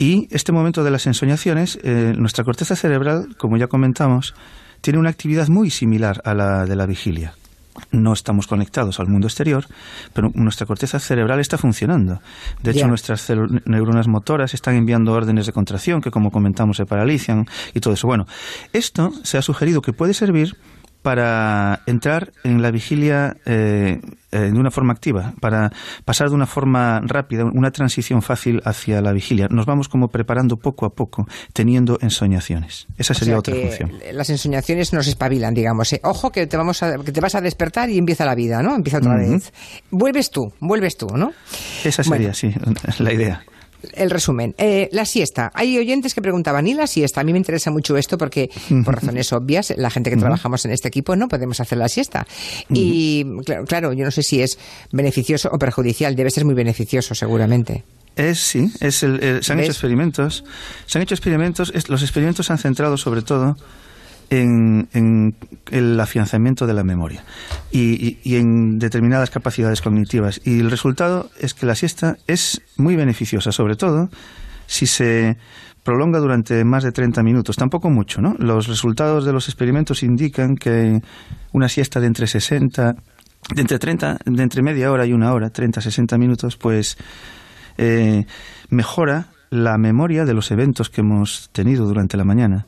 Y 0.01 0.27
este 0.31 0.51
momento 0.51 0.83
de 0.83 0.89
las 0.89 1.05
ensoñaciones, 1.05 1.77
eh, 1.83 2.15
nuestra 2.17 2.43
corteza 2.43 2.75
cerebral, 2.75 3.35
como 3.37 3.57
ya 3.57 3.67
comentamos, 3.67 4.33
tiene 4.81 4.97
una 4.97 5.11
actividad 5.11 5.47
muy 5.47 5.69
similar 5.69 6.23
a 6.25 6.33
la 6.33 6.65
de 6.65 6.75
la 6.75 6.87
vigilia. 6.87 7.35
No 7.91 8.11
estamos 8.11 8.47
conectados 8.47 8.99
al 8.99 9.07
mundo 9.07 9.27
exterior, 9.27 9.67
pero 10.11 10.31
nuestra 10.33 10.65
corteza 10.65 10.97
cerebral 10.97 11.39
está 11.39 11.59
funcionando. 11.59 12.19
De 12.63 12.71
hecho, 12.71 12.87
nuestras 12.87 13.31
neuronas 13.65 14.07
motoras 14.07 14.55
están 14.55 14.73
enviando 14.73 15.13
órdenes 15.13 15.45
de 15.45 15.53
contracción 15.53 16.01
que, 16.01 16.09
como 16.09 16.31
comentamos, 16.31 16.77
se 16.77 16.87
paralizan 16.87 17.45
y 17.75 17.79
todo 17.79 17.93
eso. 17.93 18.07
Bueno, 18.07 18.25
esto 18.73 19.11
se 19.21 19.37
ha 19.37 19.43
sugerido 19.43 19.83
que 19.83 19.93
puede 19.93 20.15
servir 20.15 20.57
para 21.01 21.81
entrar 21.85 22.31
en 22.43 22.61
la 22.61 22.71
vigilia 22.71 23.35
eh, 23.45 23.99
eh, 24.31 24.39
de 24.39 24.59
una 24.59 24.71
forma 24.71 24.93
activa, 24.93 25.33
para 25.41 25.71
pasar 26.05 26.29
de 26.29 26.35
una 26.35 26.45
forma 26.45 27.01
rápida, 27.01 27.43
una 27.45 27.71
transición 27.71 28.21
fácil 28.21 28.61
hacia 28.65 29.01
la 29.01 29.11
vigilia. 29.11 29.47
Nos 29.49 29.65
vamos 29.65 29.89
como 29.89 30.07
preparando 30.07 30.57
poco 30.57 30.85
a 30.85 30.89
poco, 30.91 31.27
teniendo 31.53 31.97
ensoñaciones. 32.01 32.87
Esa 32.97 33.13
sería 33.13 33.37
otra 33.37 33.55
función. 33.55 33.91
Las 34.13 34.29
ensoñaciones 34.29 34.93
nos 34.93 35.07
espabilan, 35.07 35.53
digamos. 35.53 35.91
¿eh? 35.93 36.01
Ojo 36.03 36.31
que 36.31 36.47
te, 36.47 36.57
vamos 36.57 36.81
a, 36.83 36.97
que 36.97 37.11
te 37.11 37.19
vas 37.19 37.35
a 37.35 37.41
despertar 37.41 37.89
y 37.89 37.97
empieza 37.97 38.25
la 38.25 38.35
vida, 38.35 38.61
¿no? 38.61 38.75
Empieza 38.75 38.99
otra 38.99 39.17
vez. 39.17 39.51
Vuelves 39.89 40.29
tú, 40.29 40.53
vuelves 40.59 40.97
tú, 40.97 41.07
¿no? 41.07 41.33
Esa 41.83 42.03
sería, 42.03 42.33
sí, 42.33 42.53
la 42.99 43.13
idea 43.13 43.43
el 43.93 44.09
resumen. 44.09 44.55
Eh, 44.57 44.89
la 44.91 45.05
siesta. 45.05 45.51
Hay 45.53 45.77
oyentes 45.77 46.13
que 46.13 46.21
preguntaban, 46.21 46.67
¿y 46.67 46.73
la 46.73 46.87
siesta? 46.87 47.21
A 47.21 47.23
mí 47.23 47.31
me 47.31 47.37
interesa 47.37 47.71
mucho 47.71 47.97
esto 47.97 48.17
porque, 48.17 48.49
por 48.85 48.95
razones 49.01 49.31
obvias, 49.33 49.73
la 49.77 49.89
gente 49.89 50.09
que 50.09 50.17
trabajamos 50.17 50.65
en 50.65 50.71
este 50.71 50.87
equipo 50.87 51.15
no 51.15 51.27
podemos 51.27 51.59
hacer 51.59 51.77
la 51.77 51.89
siesta. 51.89 52.25
Y 52.69 53.25
claro, 53.67 53.93
yo 53.93 54.05
no 54.05 54.11
sé 54.11 54.23
si 54.23 54.41
es 54.41 54.57
beneficioso 54.91 55.49
o 55.51 55.59
perjudicial. 55.59 56.15
Debe 56.15 56.31
ser 56.31 56.45
muy 56.45 56.55
beneficioso, 56.55 57.15
seguramente. 57.15 57.83
Es, 58.15 58.39
sí, 58.39 58.71
es 58.81 59.03
el, 59.03 59.41
se 59.41 59.53
han 59.53 59.59
hecho 59.59 59.71
experimentos. 59.71 60.43
Se 60.85 60.97
han 60.97 61.03
hecho 61.03 61.15
experimentos, 61.15 61.71
los 61.87 62.01
experimentos 62.01 62.45
se 62.45 62.53
han 62.53 62.59
centrado 62.59 62.97
sobre 62.97 63.21
todo 63.21 63.57
en, 64.31 65.35
el 65.69 65.99
afianzamiento 65.99 66.65
de 66.65 66.73
la 66.73 66.83
memoria 66.83 67.23
y, 67.71 68.17
en 68.35 68.79
determinadas 68.79 69.29
capacidades 69.29 69.81
cognitivas. 69.81 70.41
Y 70.45 70.61
el 70.61 70.71
resultado 70.71 71.29
es 71.39 71.53
que 71.53 71.65
la 71.65 71.75
siesta 71.75 72.17
es 72.27 72.61
muy 72.77 72.95
beneficiosa, 72.95 73.51
sobre 73.51 73.75
todo 73.75 74.09
si 74.65 74.87
se 74.87 75.37
prolonga 75.83 76.19
durante 76.19 76.63
más 76.63 76.83
de 76.83 76.91
30 76.91 77.21
minutos, 77.23 77.57
tampoco 77.57 77.89
mucho, 77.89 78.21
¿no? 78.21 78.35
Los 78.37 78.67
resultados 78.67 79.25
de 79.25 79.33
los 79.33 79.49
experimentos 79.49 80.03
indican 80.03 80.55
que 80.55 81.01
una 81.51 81.67
siesta 81.67 81.99
de 81.99 82.07
entre 82.07 82.27
60, 82.27 82.95
de 83.53 83.61
entre 83.61 83.79
30, 83.79 84.19
de 84.25 84.43
entre 84.43 84.61
media 84.61 84.91
hora 84.91 85.05
y 85.05 85.11
una 85.11 85.33
hora, 85.33 85.49
30, 85.49 85.81
60 85.81 86.17
minutos, 86.17 86.55
pues 86.55 86.97
eh, 87.77 88.25
mejora 88.69 89.27
la 89.49 89.77
memoria 89.77 90.23
de 90.23 90.33
los 90.33 90.51
eventos 90.51 90.89
que 90.89 91.01
hemos 91.01 91.49
tenido 91.51 91.85
durante 91.85 92.15
la 92.15 92.23
mañana 92.23 92.67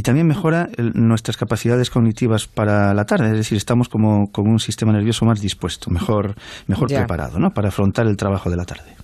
y 0.00 0.02
también 0.02 0.26
mejora 0.26 0.70
nuestras 0.94 1.36
capacidades 1.36 1.90
cognitivas 1.90 2.46
para 2.46 2.94
la 2.94 3.04
tarde, 3.04 3.26
es 3.26 3.36
decir, 3.36 3.58
estamos 3.58 3.90
como 3.90 4.32
con 4.32 4.48
un 4.48 4.58
sistema 4.58 4.94
nervioso 4.94 5.26
más 5.26 5.42
dispuesto, 5.42 5.90
mejor, 5.90 6.36
mejor 6.68 6.88
preparado, 6.88 7.38
¿no? 7.38 7.52
Para 7.52 7.68
afrontar 7.68 8.06
el 8.06 8.16
trabajo 8.16 8.48
de 8.48 8.56
la 8.56 8.64
tarde. 8.64 8.96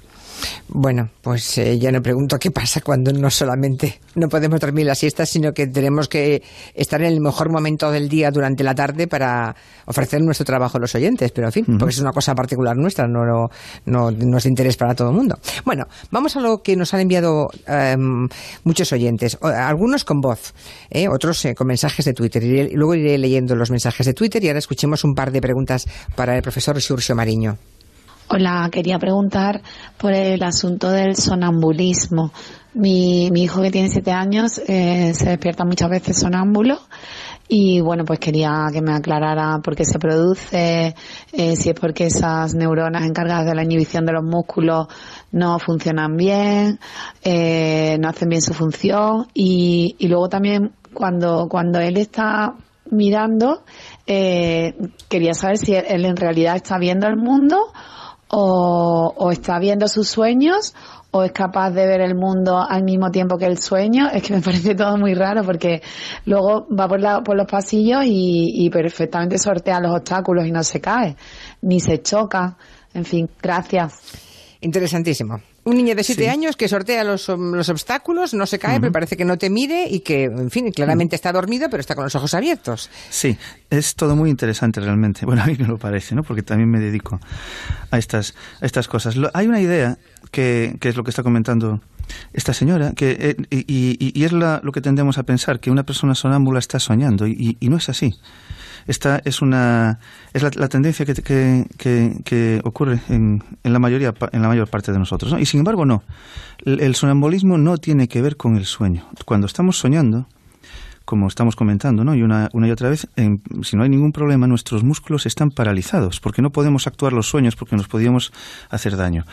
Bueno, 0.68 1.10
pues 1.22 1.58
eh, 1.58 1.78
ya 1.78 1.92
no 1.92 2.02
pregunto 2.02 2.38
qué 2.38 2.50
pasa 2.50 2.80
cuando 2.80 3.12
no 3.12 3.30
solamente 3.30 4.00
no 4.14 4.28
podemos 4.28 4.60
dormir 4.60 4.86
la 4.86 4.94
siesta, 4.94 5.24
sino 5.26 5.52
que 5.52 5.66
tenemos 5.66 6.08
que 6.08 6.42
estar 6.74 7.00
en 7.00 7.12
el 7.12 7.20
mejor 7.20 7.50
momento 7.50 7.90
del 7.90 8.08
día 8.08 8.30
durante 8.30 8.64
la 8.64 8.74
tarde 8.74 9.06
para 9.06 9.54
ofrecer 9.86 10.20
nuestro 10.22 10.44
trabajo 10.44 10.78
a 10.78 10.80
los 10.80 10.94
oyentes. 10.94 11.32
Pero 11.32 11.48
en 11.48 11.52
fin, 11.52 11.64
porque 11.78 11.92
es 11.92 12.00
una 12.00 12.12
cosa 12.12 12.34
particular 12.34 12.76
nuestra, 12.76 13.06
no, 13.06 13.24
no, 13.24 13.48
no, 14.10 14.36
es 14.38 14.44
de 14.44 14.48
interés 14.48 14.76
para 14.76 14.94
todo 14.94 15.10
el 15.10 15.16
mundo. 15.16 15.38
Bueno, 15.64 15.86
vamos 16.10 16.36
a 16.36 16.40
lo 16.40 16.62
que 16.62 16.76
nos 16.76 16.92
han 16.94 17.00
enviado 17.00 17.48
em, 17.66 18.28
muchos 18.64 18.92
oyentes, 18.92 19.38
algunos 19.40 20.04
con 20.04 20.20
voz, 20.20 20.54
eh, 20.90 21.08
otros 21.08 21.44
eh, 21.44 21.54
con 21.54 21.66
mensajes 21.66 22.04
de 22.04 22.12
Twitter. 22.12 22.42
Y 22.42 22.74
luego 22.74 22.94
iré 22.94 23.18
leyendo 23.18 23.54
los 23.54 23.70
mensajes 23.70 24.06
de 24.06 24.14
Twitter 24.14 24.42
y 24.42 24.48
ahora 24.48 24.58
escuchemos 24.58 25.04
un 25.04 25.14
par 25.14 25.30
de 25.30 25.40
preguntas 25.40 25.86
para 26.14 26.36
el 26.36 26.42
profesor 26.42 26.80
Xurxo 26.80 27.14
Mariño. 27.14 27.56
Hola, 28.28 28.68
quería 28.72 28.98
preguntar 28.98 29.62
por 29.96 30.12
el 30.12 30.42
asunto 30.42 30.90
del 30.90 31.14
sonambulismo. 31.14 32.32
Mi, 32.74 33.30
mi 33.30 33.44
hijo 33.44 33.62
que 33.62 33.70
tiene 33.70 33.88
siete 33.88 34.10
años 34.10 34.60
eh, 34.66 35.14
se 35.14 35.28
despierta 35.28 35.64
muchas 35.64 35.88
veces 35.88 36.18
sonámbulo 36.18 36.80
y 37.46 37.80
bueno, 37.80 38.04
pues 38.04 38.18
quería 38.18 38.66
que 38.72 38.82
me 38.82 38.92
aclarara 38.92 39.60
por 39.62 39.76
qué 39.76 39.84
se 39.84 40.00
produce, 40.00 40.96
eh, 41.32 41.56
si 41.56 41.70
es 41.70 41.78
porque 41.78 42.06
esas 42.06 42.52
neuronas 42.56 43.04
encargadas 43.04 43.46
de 43.46 43.54
la 43.54 43.62
inhibición 43.62 44.04
de 44.04 44.14
los 44.14 44.24
músculos 44.24 44.88
no 45.30 45.60
funcionan 45.60 46.16
bien, 46.16 46.80
eh, 47.22 47.96
no 48.00 48.08
hacen 48.08 48.28
bien 48.28 48.42
su 48.42 48.54
función 48.54 49.28
y, 49.34 49.94
y 50.00 50.08
luego 50.08 50.28
también 50.28 50.72
cuando, 50.92 51.46
cuando 51.48 51.78
él 51.78 51.96
está 51.96 52.56
mirando, 52.90 53.62
quería 54.04 55.34
saber 55.34 55.58
si 55.58 55.74
él 55.74 56.04
en 56.04 56.16
realidad 56.16 56.56
está 56.56 56.76
viendo 56.78 57.06
el 57.06 57.16
mundo 57.16 57.72
o, 58.28 59.30
está 59.30 59.58
viendo 59.58 59.88
sus 59.88 60.08
sueños 60.08 60.74
o 61.10 61.22
es 61.22 61.32
capaz 61.32 61.70
de 61.70 61.86
ver 61.86 62.00
el 62.00 62.14
mundo 62.14 62.58
al 62.58 62.82
mismo 62.82 63.10
tiempo 63.10 63.38
que 63.38 63.46
el 63.46 63.58
sueño. 63.58 64.08
Es 64.12 64.22
que 64.22 64.34
me 64.34 64.40
parece 64.42 64.74
todo 64.74 64.96
muy 64.96 65.14
raro 65.14 65.42
porque 65.44 65.82
luego 66.24 66.66
va 66.68 66.88
por, 66.88 67.00
la, 67.00 67.22
por 67.22 67.36
los 67.36 67.46
pasillos 67.46 68.04
y, 68.04 68.64
y 68.64 68.70
perfectamente 68.70 69.38
sortea 69.38 69.80
los 69.80 69.92
obstáculos 69.92 70.46
y 70.46 70.52
no 70.52 70.62
se 70.62 70.80
cae, 70.80 71.16
ni 71.62 71.80
se 71.80 72.02
choca. 72.02 72.56
En 72.94 73.04
fin, 73.04 73.28
gracias. 73.40 74.00
Interesantísimo. 74.60 75.55
Un 75.66 75.76
niño 75.76 75.96
de 75.96 76.04
siete 76.04 76.30
años 76.30 76.56
que 76.56 76.68
sortea 76.68 77.02
los, 77.02 77.26
los, 77.26 77.68
obstáculos, 77.68 78.34
no 78.34 78.46
se 78.46 78.60
cae, 78.60 78.78
pero 78.78 78.92
parece 78.92 79.16
que 79.16 79.24
no 79.24 79.36
te 79.36 79.50
mire 79.50 79.88
y 79.90 79.98
que, 79.98 80.24
en 80.24 80.48
fin, 80.48 80.70
claramente 80.70 81.16
está 81.16 81.32
dormido, 81.32 81.68
pero 81.68 81.80
está 81.80 81.96
con 81.96 82.04
los 82.04 82.14
ojos 82.14 82.34
abiertos. 82.34 82.88
Sí, 83.10 83.36
es 83.68 83.96
todo 83.96 84.14
muy 84.14 84.30
interesante 84.30 84.80
realmente. 84.80 85.26
Bueno, 85.26 85.42
a 85.42 85.46
mí 85.46 85.56
me 85.58 85.66
lo 85.66 85.76
parece, 85.76 86.14
¿no? 86.14 86.22
Porque 86.22 86.44
también 86.44 86.70
me 86.70 86.78
dedico 86.78 87.18
a 87.90 87.98
estas, 87.98 88.36
a 88.60 88.64
estas 88.64 88.86
cosas. 88.86 89.16
hay 89.34 89.48
una 89.48 89.60
idea 89.60 89.98
que, 90.30 90.76
que, 90.78 90.88
es 90.88 90.96
lo 90.96 91.02
que 91.02 91.10
está 91.10 91.24
comentando 91.24 91.80
esta 92.32 92.52
señora, 92.52 92.92
que, 92.92 93.16
eh, 93.18 93.36
y, 93.50 94.12
y, 94.18 94.24
es 94.24 94.32
lo 94.32 94.72
que 94.72 94.80
tendemos 94.80 95.18
a 95.18 95.22
pensar, 95.24 95.60
que 95.60 95.70
una 95.70 95.84
persona 95.84 96.14
sonámbula 96.14 96.58
está 96.58 96.78
soñando, 96.78 97.26
y, 97.26 97.56
y 97.60 97.68
no 97.68 97.76
es 97.76 97.88
así. 97.88 98.14
Esta 98.86 99.20
es 99.24 99.42
una 99.42 99.98
es 100.32 100.42
la, 100.56 100.68
tendencia 100.68 101.04
que, 101.04 101.66
que, 102.24 102.60
ocurre 102.62 103.00
en, 103.08 103.42
en, 103.64 103.72
la 103.72 103.78
mayoría 103.78 104.14
en 104.32 104.42
la 104.42 104.48
mayor 104.48 104.68
parte 104.68 104.92
de 104.92 104.98
nosotros, 104.98 105.34
Y 105.40 105.46
sin 105.46 105.60
embargo 105.60 105.84
no. 105.84 106.02
El, 106.64 106.94
sonambulismo 106.94 107.58
no 107.58 107.78
tiene 107.78 108.08
que 108.08 108.22
ver 108.22 108.36
con 108.36 108.56
el 108.56 108.64
sueño. 108.64 109.04
Cuando 109.24 109.46
estamos 109.46 109.78
soñando, 109.78 110.28
como 111.06 111.28
estamos 111.28 111.54
comentando, 111.54 112.04
¿no? 112.04 112.14
Y 112.14 112.22
una, 112.22 112.50
una 112.52 112.66
y 112.66 112.72
otra 112.72 112.90
vez, 112.90 113.08
si 113.62 113.76
no 113.76 113.84
hay 113.84 113.88
ningún 113.88 114.12
problema, 114.12 114.48
nuestros 114.48 114.82
músculos 114.82 115.24
están 115.24 115.52
paralizados, 115.52 116.18
porque 116.20 116.42
no 116.42 116.50
podemos 116.50 116.88
actuar 116.88 117.12
los 117.12 117.28
sueños, 117.28 117.54
porque 117.54 117.76
nos 117.76 117.86
podíamos 117.86 118.32
hacer 118.68 118.96
daño. 118.96 119.24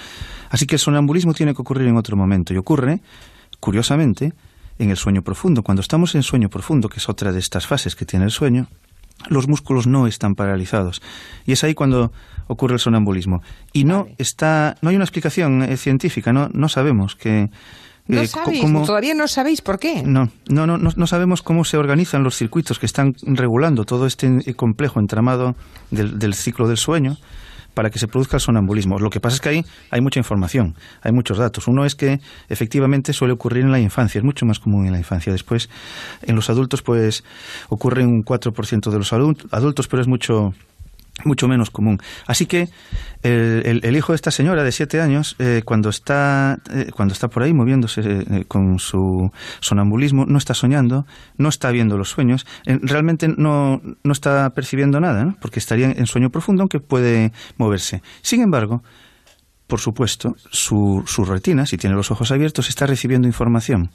Así 0.49 0.67
que 0.67 0.75
el 0.75 0.79
sonambulismo 0.79 1.33
tiene 1.33 1.55
que 1.55 1.61
ocurrir 1.61 1.87
en 1.87 1.97
otro 1.97 2.15
momento, 2.15 2.53
y 2.53 2.57
ocurre, 2.57 3.01
curiosamente, 3.59 4.33
en 4.77 4.91
el 4.91 4.97
sueño 4.97 5.23
profundo. 5.23 5.63
Cuando 5.63 5.81
estamos 5.81 6.13
en 6.13 6.21
sueño 6.21 6.47
profundo, 6.47 6.89
que 6.89 6.97
es 6.97 7.09
otra 7.09 7.31
de 7.31 7.39
estas 7.39 7.65
fases 7.65 7.95
que 7.95 8.05
tiene 8.05 8.25
el 8.25 8.31
sueño, 8.31 8.67
los 9.27 9.47
músculos 9.47 9.87
no 9.87 10.05
están 10.05 10.35
paralizados. 10.35 11.01
Y 11.45 11.53
es 11.53 11.63
ahí 11.63 11.73
cuando 11.73 12.11
ocurre 12.45 12.75
el 12.75 12.79
sonambulismo. 12.79 13.41
Y 13.71 13.85
no 13.85 14.07
está, 14.19 14.75
no 14.81 14.89
hay 14.89 14.95
una 14.95 15.05
explicación 15.05 15.63
eh, 15.63 15.77
científica, 15.77 16.33
no, 16.33 16.49
no 16.53 16.69
sabemos 16.69 17.15
que 17.15 17.49
no 18.07 18.21
eh, 18.21 18.29
todavía 18.85 19.13
no 19.13 19.27
sabéis 19.27 19.61
por 19.61 19.79
qué. 19.79 20.03
No, 20.03 20.29
no, 20.49 20.67
no, 20.67 20.77
no, 20.77 21.07
sabemos 21.07 21.41
cómo 21.41 21.63
se 21.63 21.77
organizan 21.77 22.23
los 22.23 22.35
circuitos 22.35 22.77
que 22.77 22.85
están 22.85 23.15
regulando 23.23 23.85
todo 23.85 24.05
este 24.05 24.53
complejo 24.55 24.99
entramado 24.99 25.55
del 25.89 26.33
ciclo 26.33 26.67
del 26.67 26.77
sueño 26.77 27.17
para 27.73 27.89
que 27.89 27.99
se 27.99 28.07
produzca 28.07 28.37
el 28.37 28.41
sonambulismo. 28.41 28.99
Lo 28.99 29.09
que 29.09 29.19
pasa 29.19 29.35
es 29.35 29.41
que 29.41 29.49
ahí 29.49 29.65
hay 29.89 30.01
mucha 30.01 30.19
información, 30.19 30.75
hay 31.01 31.11
muchos 31.11 31.37
datos. 31.37 31.67
Uno 31.67 31.85
es 31.85 31.95
que 31.95 32.19
efectivamente 32.49 33.13
suele 33.13 33.33
ocurrir 33.33 33.63
en 33.63 33.71
la 33.71 33.79
infancia, 33.79 34.19
es 34.19 34.25
mucho 34.25 34.45
más 34.45 34.59
común 34.59 34.85
en 34.85 34.91
la 34.91 34.99
infancia. 34.99 35.31
Después, 35.31 35.69
en 36.21 36.35
los 36.35 36.49
adultos, 36.49 36.81
pues 36.81 37.23
ocurre 37.69 38.05
un 38.05 38.23
4% 38.23 38.91
de 38.91 38.97
los 38.97 39.13
adultos, 39.13 39.87
pero 39.87 40.01
es 40.01 40.07
mucho 40.07 40.53
mucho 41.23 41.47
menos 41.47 41.69
común. 41.69 41.99
Así 42.25 42.45
que 42.45 42.69
el, 43.21 43.95
hijo 43.95 44.13
de 44.13 44.15
esta 44.15 44.31
señora 44.31 44.63
de 44.63 44.71
siete 44.71 44.99
años, 44.99 45.35
eh, 45.39 45.61
cuando 45.63 45.89
está 45.89 46.59
eh, 46.71 46.89
cuando 46.93 47.13
está 47.13 47.29
por 47.29 47.43
ahí 47.43 47.53
moviéndose 47.53 48.01
eh, 48.03 48.45
con 48.47 48.79
su 48.79 49.31
sonambulismo, 49.59 50.25
no 50.25 50.37
está 50.37 50.53
soñando, 50.53 51.05
no 51.37 51.49
está 51.49 51.71
viendo 51.71 51.97
los 51.97 52.09
sueños, 52.09 52.45
realmente 52.65 53.27
no, 53.27 53.81
no 54.03 54.11
está 54.11 54.49
percibiendo 54.51 54.99
nada, 54.99 55.35
porque 55.39 55.59
estaría 55.59 55.91
en 55.91 56.05
sueño 56.07 56.29
profundo, 56.29 56.63
aunque 56.63 56.79
puede 56.79 57.31
moverse. 57.57 58.01
Sin 58.21 58.41
embargo, 58.41 58.83
por 59.67 59.79
supuesto, 59.79 60.35
su, 60.51 61.03
su 61.05 61.25
retina, 61.25 61.65
si 61.65 61.77
tiene 61.77 61.95
los 61.95 62.11
ojos 62.11 62.31
abiertos, 62.31 62.69
está 62.69 62.85
recibiendo 62.85 63.27
información. 63.27 63.91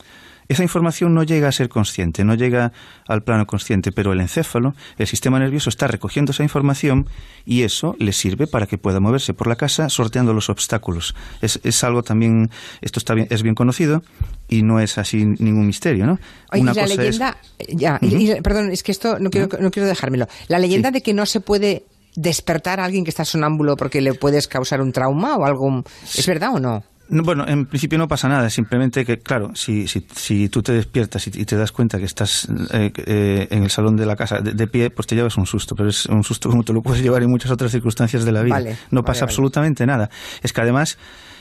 Esa 0.49 0.63
información 0.63 1.15
no 1.15 1.23
llega 1.23 1.49
a 1.49 1.53
ser 1.53 1.69
consciente, 1.69 2.25
no 2.25 2.35
llega 2.35 2.73
al 3.07 3.23
plano 3.23 3.47
consciente, 3.47 3.93
pero 3.93 4.13
el 4.13 4.21
encéfalo, 4.21 4.75
el 4.97 5.07
sistema 5.07 5.39
nervioso 5.39 5.69
está 5.69 5.87
recogiendo 5.87 6.33
esa 6.33 6.43
información 6.43 7.07
y 7.45 7.63
eso 7.63 7.95
le 7.99 8.13
sirve 8.13 8.47
para 8.47 8.67
que 8.67 8.79
pueda 8.79 8.99
moverse 8.99 9.35
por 9.35 9.47
la 9.47 9.57
casa 9.57 9.89
sorteando 9.89 10.33
los 10.33 10.49
obstáculos. 10.49 11.15
Es, 11.43 11.61
es 11.65 11.85
algo 11.85 12.03
también, 12.03 12.51
esto 12.81 12.99
está 12.99 13.15
bien, 13.15 13.29
es 13.31 13.43
bien 13.43 13.55
conocido 13.55 14.03
y 14.49 14.63
no 14.63 14.81
es 14.81 14.97
así 14.99 15.25
ningún 15.25 15.67
misterio, 15.67 16.07
¿no? 16.07 16.19
Oye, 16.53 16.65
la 16.65 16.87
leyenda, 16.87 17.37
ya, 17.69 18.01
perdón, 18.43 18.71
es 18.71 18.83
que 18.83 18.93
esto 18.93 19.19
no 19.19 19.31
quiero, 19.31 19.49
no 19.61 19.71
quiero 19.71 19.87
dejármelo. 19.87 20.29
La 20.49 20.59
leyenda 20.59 20.91
de 20.91 21.03
que 21.03 21.13
no 21.13 21.27
se 21.27 21.41
puede 21.41 21.85
despertar 22.17 22.81
a 22.81 22.85
alguien 22.85 23.05
que 23.05 23.11
está 23.11 23.25
sonámbulo 23.25 23.77
porque 23.77 24.01
le 24.01 24.15
puedes 24.15 24.49
causar 24.49 24.81
un 24.81 24.93
trauma 24.93 25.37
o 25.37 25.45
algo, 25.45 25.85
¿es 26.17 26.27
verdad 26.27 26.55
o 26.55 26.59
no? 26.59 26.83
Bueno, 27.09 27.47
en 27.47 27.67
principio 27.67 27.99
no 27.99 28.07
pasa 28.09 28.29
nada, 28.29 28.51
simplemente 28.51 29.05
que, 29.05 29.19
claro, 29.19 29.53
si, 29.55 29.89
si, 29.89 30.07
si 30.15 30.49
tú 30.49 30.63
te 30.63 30.73
despiertas 30.73 31.27
y, 31.27 31.45
te 31.45 31.57
das 31.57 31.73
cuenta 31.73 31.99
que 31.99 32.05
estás 32.05 32.49
eh, 32.73 32.93
eh, 32.97 33.49
en 33.51 33.63
el 33.63 33.71
salón 33.71 33.97
de 33.97 34.07
la 34.07 34.17
casa 34.17 34.41
de, 34.41 34.67
pie, 34.67 34.91
pues 34.91 35.07
te 35.07 35.15
llevas 35.15 35.37
un 35.37 35.47
susto, 35.47 35.75
pero 35.75 35.89
es 35.89 36.07
un 36.07 36.23
susto 36.23 36.51
como 36.51 36.65
te 36.65 36.73
lo 36.73 36.83
puedes 36.83 37.03
llevar 37.03 37.23
en 37.23 37.31
muchas 37.31 37.51
otras 37.51 37.73
circunstancias 37.73 38.25
de 38.25 38.33
la 38.33 38.43
vida. 38.43 38.61
no 38.91 39.03
pasa 39.05 39.25
absolutamente 39.25 39.87
nada. 39.87 40.11
Es 40.43 40.53
que 40.53 40.61
además 40.61 40.99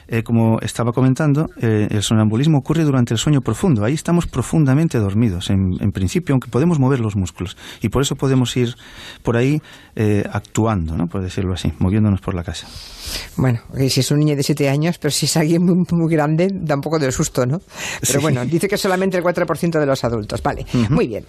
eh, 0.07 0.23
como 0.23 0.59
estaba 0.61 0.91
comentando, 0.91 1.49
eh, 1.61 1.87
el 1.89 2.01
sonambulismo 2.01 2.59
ocurre 2.59 2.83
durante 2.83 3.13
el 3.13 3.17
sueño 3.17 3.41
profundo. 3.41 3.83
Ahí 3.83 3.93
estamos 3.93 4.27
profundamente 4.27 4.99
dormidos, 4.99 5.49
en, 5.49 5.91
principio, 5.91 6.33
aunque 6.33 6.49
podemos 6.49 6.79
mover 6.79 6.99
los 6.99 7.15
músculos. 7.15 7.57
Y 7.81 7.89
por 7.89 8.01
eso 8.01 8.15
podemos 8.15 8.55
ir 8.55 8.75
por 9.23 9.35
ahí 9.35 9.61
eh, 9.95 10.23
actuando, 10.31 10.95
¿no? 10.95 11.07
por 11.07 11.21
decirlo 11.21 11.53
así, 11.53 11.71
moviéndonos 11.79 12.21
por 12.21 12.33
la 12.35 12.43
casa. 12.43 12.67
Bueno, 13.35 13.59
si 13.89 13.99
es 13.99 14.11
un 14.11 14.19
niño 14.19 14.35
de 14.35 14.43
7 14.43 14.69
años, 14.69 14.97
pero 14.97 15.11
si 15.11 15.25
es 15.25 15.37
alguien 15.37 15.63
muy, 15.63 15.83
muy 15.91 16.11
grande, 16.11 16.49
da 16.53 16.75
un 16.75 16.81
poco 16.81 16.99
de 16.99 17.11
susto, 17.11 17.45
¿no? 17.45 17.59
Pero 18.05 18.21
bueno, 18.21 18.45
dice 18.45 18.67
que 18.67 18.77
solamente 18.77 19.17
el 19.17 19.23
4% 19.23 19.79
de 19.79 19.85
los 19.85 20.03
adultos. 20.03 20.41
Vale, 20.41 20.65
muy 20.89 21.07
bien. 21.07 21.25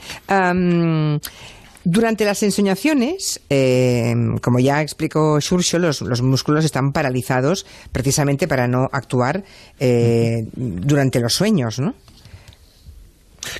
Durante 1.90 2.26
las 2.26 2.42
ensoñaciones, 2.42 3.40
eh, 3.48 4.14
como 4.42 4.58
ya 4.58 4.82
explicó 4.82 5.40
Xurxo, 5.40 5.78
los, 5.78 6.02
los, 6.02 6.20
músculos 6.20 6.66
están 6.66 6.92
paralizados 6.92 7.64
precisamente 7.92 8.46
para 8.46 8.68
no 8.68 8.90
actuar 8.92 9.42
eh, 9.80 10.46
durante 10.54 11.18
los 11.18 11.32
sueños, 11.32 11.78
¿no? 11.78 11.94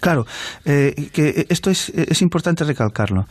Claro, 0.03 0.27
eh, 0.67 1.09
que 1.11 1.47
esto 1.49 1.71
es, 1.71 1.89
es 1.89 2.21
importante 2.21 2.65
recalcarlo. 2.65 3.27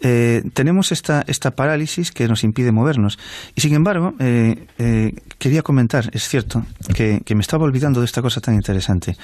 Eh, 0.00 0.42
tenemos 0.54 0.90
esta, 0.90 1.22
esta 1.28 1.52
parálisis 1.52 2.10
que 2.10 2.26
nos 2.26 2.42
impide 2.42 2.72
movernos. 2.72 3.20
Y 3.54 3.60
sin 3.60 3.74
embargo, 3.74 4.12
quería 5.38 5.62
comentar, 5.62 6.10
es 6.12 6.28
cierto, 6.28 6.66
que, 6.96 7.22
me 7.32 7.42
estaba 7.42 7.62
olvidando 7.62 8.00
de 8.00 8.06
esta 8.06 8.20
cosa 8.20 8.40
tan 8.40 8.56
interesante. 8.56 9.16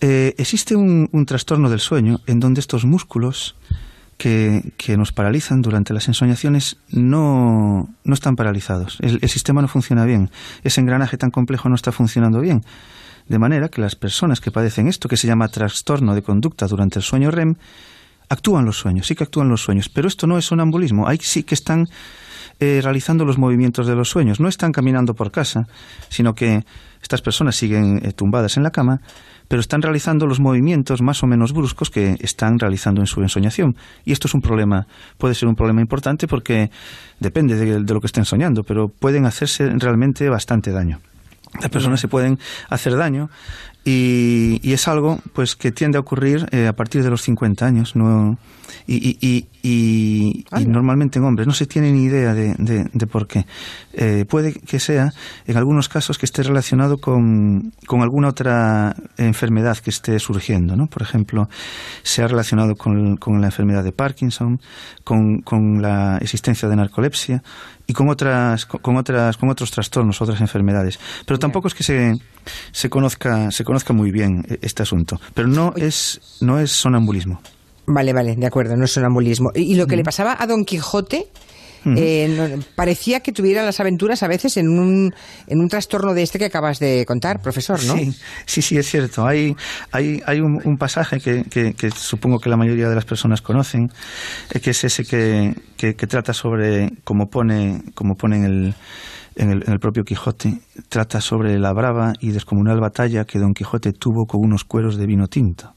existe 0.00 0.74
un, 0.74 1.26
trastorno 1.26 1.68
del 1.68 1.80
sueño 1.80 2.20
en 2.26 2.40
donde 2.40 2.60
estos 2.60 2.86
músculos 2.86 3.56
que, 4.22 4.96
nos 4.96 5.12
paralizan 5.12 5.62
durante 5.62 5.92
las 5.92 6.06
ensoñaciones 6.06 6.76
no, 6.90 7.88
no 8.04 8.14
están 8.14 8.36
paralizados. 8.36 8.98
el 9.00 9.28
sistema 9.28 9.62
no 9.62 9.68
funciona 9.68 10.04
bien. 10.04 10.30
Ese 10.62 10.80
engranaje 10.80 11.16
tan 11.16 11.30
complejo 11.30 11.68
no 11.68 11.74
está 11.74 11.90
funcionando 11.90 12.40
bien. 12.40 12.62
De 13.28 13.38
manera 13.38 13.68
que 13.68 13.80
las 13.80 13.96
personas 13.96 14.40
que 14.40 14.50
padecen 14.50 14.88
esto, 14.88 15.08
que 15.08 15.16
se 15.16 15.26
llama 15.26 15.48
trastorno 15.48 16.14
de 16.14 16.22
conducta 16.22 16.66
durante 16.66 16.98
el 16.98 17.02
sueño 17.02 17.30
REM, 17.30 17.56
actúan 18.32 18.64
los 18.64 18.78
sueños, 18.78 19.06
sí 19.06 19.14
que 19.14 19.24
actúan 19.24 19.48
los 19.48 19.62
sueños, 19.62 19.88
pero 19.88 20.08
esto 20.08 20.26
no 20.26 20.38
es 20.38 20.46
sonambulismo, 20.46 21.06
ahí 21.06 21.18
sí 21.20 21.42
que 21.42 21.54
están 21.54 21.88
eh, 22.60 22.80
realizando 22.82 23.24
los 23.24 23.38
movimientos 23.38 23.86
de 23.86 23.94
los 23.94 24.08
sueños, 24.08 24.40
no 24.40 24.48
están 24.48 24.72
caminando 24.72 25.14
por 25.14 25.30
casa, 25.30 25.66
sino 26.08 26.34
que 26.34 26.64
estas 27.02 27.20
personas 27.20 27.56
siguen 27.56 28.00
eh, 28.02 28.12
tumbadas 28.12 28.56
en 28.56 28.62
la 28.62 28.70
cama, 28.70 29.00
pero 29.48 29.60
están 29.60 29.82
realizando 29.82 30.26
los 30.26 30.40
movimientos 30.40 31.02
más 31.02 31.22
o 31.22 31.26
menos 31.26 31.52
bruscos 31.52 31.90
que 31.90 32.16
están 32.20 32.58
realizando 32.58 33.02
en 33.02 33.06
su 33.06 33.20
ensoñación. 33.20 33.76
Y 34.04 34.12
esto 34.12 34.28
es 34.28 34.34
un 34.34 34.40
problema, 34.40 34.86
puede 35.18 35.34
ser 35.34 35.48
un 35.48 35.56
problema 35.56 35.82
importante 35.82 36.26
porque 36.26 36.70
depende 37.20 37.56
de 37.56 37.80
lo 37.80 38.00
que 38.00 38.06
estén 38.06 38.24
soñando, 38.24 38.62
pero 38.62 38.88
pueden 38.88 39.26
hacerse 39.26 39.68
realmente 39.76 40.28
bastante 40.30 40.70
daño. 40.70 41.00
Las 41.60 41.68
personas 41.68 42.00
se 42.00 42.08
pueden 42.08 42.38
hacer 42.70 42.96
daño 42.96 43.28
y, 43.84 44.72
es 44.72 44.88
algo 44.88 45.18
pues 45.32 45.56
que 45.56 45.72
tiende 45.72 45.98
a 45.98 46.00
ocurrir 46.00 46.46
eh, 46.52 46.66
a 46.66 46.72
partir 46.72 47.02
de 47.02 47.10
los 47.10 47.22
50 47.22 47.66
años. 47.66 47.96
No, 47.96 48.38
y, 48.86 49.16
y, 49.20 49.46
y, 49.62 50.44
normalmente 50.66 51.18
en 51.18 51.24
hombres 51.24 51.46
no 51.46 51.52
se 51.52 51.66
tiene 51.66 51.92
ni 51.92 52.04
idea 52.04 52.34
de, 52.34 52.54
de, 52.58 53.06
por 53.06 53.26
qué. 53.26 53.46
Eh, 53.92 54.24
puede 54.28 54.54
que 54.54 54.80
sea, 54.80 55.12
en 55.46 55.56
algunos 55.56 55.88
casos, 55.88 56.18
que 56.18 56.26
esté 56.26 56.42
relacionado 56.42 56.98
con, 56.98 57.72
con, 57.86 58.02
alguna 58.02 58.28
otra 58.28 58.94
enfermedad 59.16 59.78
que 59.78 59.90
esté 59.90 60.18
surgiendo. 60.18 60.76
¿no? 60.76 60.86
Por 60.86 61.02
ejemplo, 61.02 61.48
se 62.02 62.22
ha 62.22 62.28
relacionado 62.28 62.74
con, 62.76 63.16
con 63.16 63.40
la 63.40 63.48
enfermedad 63.48 63.84
de 63.84 63.92
Parkinson, 63.92 64.60
con, 65.04 65.42
con, 65.42 65.82
la 65.82 66.18
existencia 66.18 66.68
de 66.68 66.76
narcolepsia 66.76 67.42
y 67.86 67.92
con 67.92 68.08
otras, 68.08 68.66
con 68.66 68.96
otras, 68.96 69.36
con 69.36 69.50
otros 69.50 69.70
trastornos, 69.70 70.20
otras 70.22 70.40
enfermedades. 70.40 70.98
Pero 71.26 71.38
tampoco 71.38 71.68
es 71.68 71.74
que 71.74 71.82
se, 71.82 72.14
se 72.72 72.90
conozca, 72.90 73.50
se 73.50 73.64
conozca 73.64 73.92
muy 73.92 74.10
bien 74.10 74.44
este 74.62 74.82
asunto. 74.82 75.20
Pero 75.34 75.48
no 75.48 75.74
es, 75.76 76.38
no 76.40 76.58
es 76.58 76.72
sonambulismo. 76.72 77.40
Vale, 77.86 78.12
vale, 78.12 78.36
de 78.36 78.46
acuerdo, 78.46 78.76
no 78.76 78.84
es 78.84 78.92
sonambulismo. 78.92 79.50
Y, 79.54 79.74
lo 79.74 79.86
que 79.86 79.96
le 79.96 80.04
pasaba 80.04 80.36
a 80.38 80.46
Don 80.46 80.64
Quijote, 80.64 81.28
eh, 81.84 82.58
parecía 82.74 83.20
que 83.20 83.32
tuviera 83.32 83.62
las 83.64 83.80
aventuras 83.80 84.22
a 84.22 84.28
veces 84.28 84.56
en 84.56 84.68
un, 84.68 85.14
en 85.46 85.60
un 85.60 85.68
trastorno 85.68 86.14
de 86.14 86.22
este 86.22 86.38
que 86.38 86.46
acabas 86.46 86.78
de 86.78 87.04
contar, 87.06 87.40
profesor, 87.40 87.82
¿no? 87.84 87.96
Sí, 87.96 88.14
sí, 88.46 88.62
sí 88.62 88.76
es 88.76 88.88
cierto. 88.88 89.26
Hay, 89.26 89.56
hay, 89.90 90.22
hay 90.26 90.40
un, 90.40 90.76
pasaje 90.78 91.20
que, 91.20 91.44
que, 91.44 91.90
supongo 91.90 92.38
que 92.38 92.48
la 92.48 92.56
mayoría 92.56 92.88
de 92.88 92.94
las 92.94 93.04
personas 93.04 93.42
conocen, 93.42 93.90
eh, 94.50 94.60
que 94.60 94.70
es 94.70 94.84
ese 94.84 95.04
que, 95.04 95.54
que, 95.76 95.94
trata 96.06 96.32
sobre, 96.32 96.92
como 97.04 97.28
pone, 97.28 97.82
como 97.94 98.16
pone 98.16 98.36
en 98.36 98.44
el, 98.44 98.74
en 99.36 99.50
el, 99.50 99.62
en 99.66 99.72
el, 99.72 99.78
propio 99.78 100.04
Quijote, 100.04 100.60
trata 100.88 101.20
sobre 101.20 101.58
la 101.58 101.72
brava 101.72 102.14
y 102.20 102.30
descomunal 102.30 102.80
batalla 102.80 103.24
que 103.24 103.38
Don 103.38 103.54
Quijote 103.54 103.92
tuvo 103.92 104.26
con 104.26 104.40
unos 104.40 104.64
cueros 104.64 104.96
de 104.96 105.06
vino 105.06 105.28
tinto. 105.28 105.72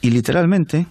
Y 0.00 0.10
literalmente, 0.10 0.86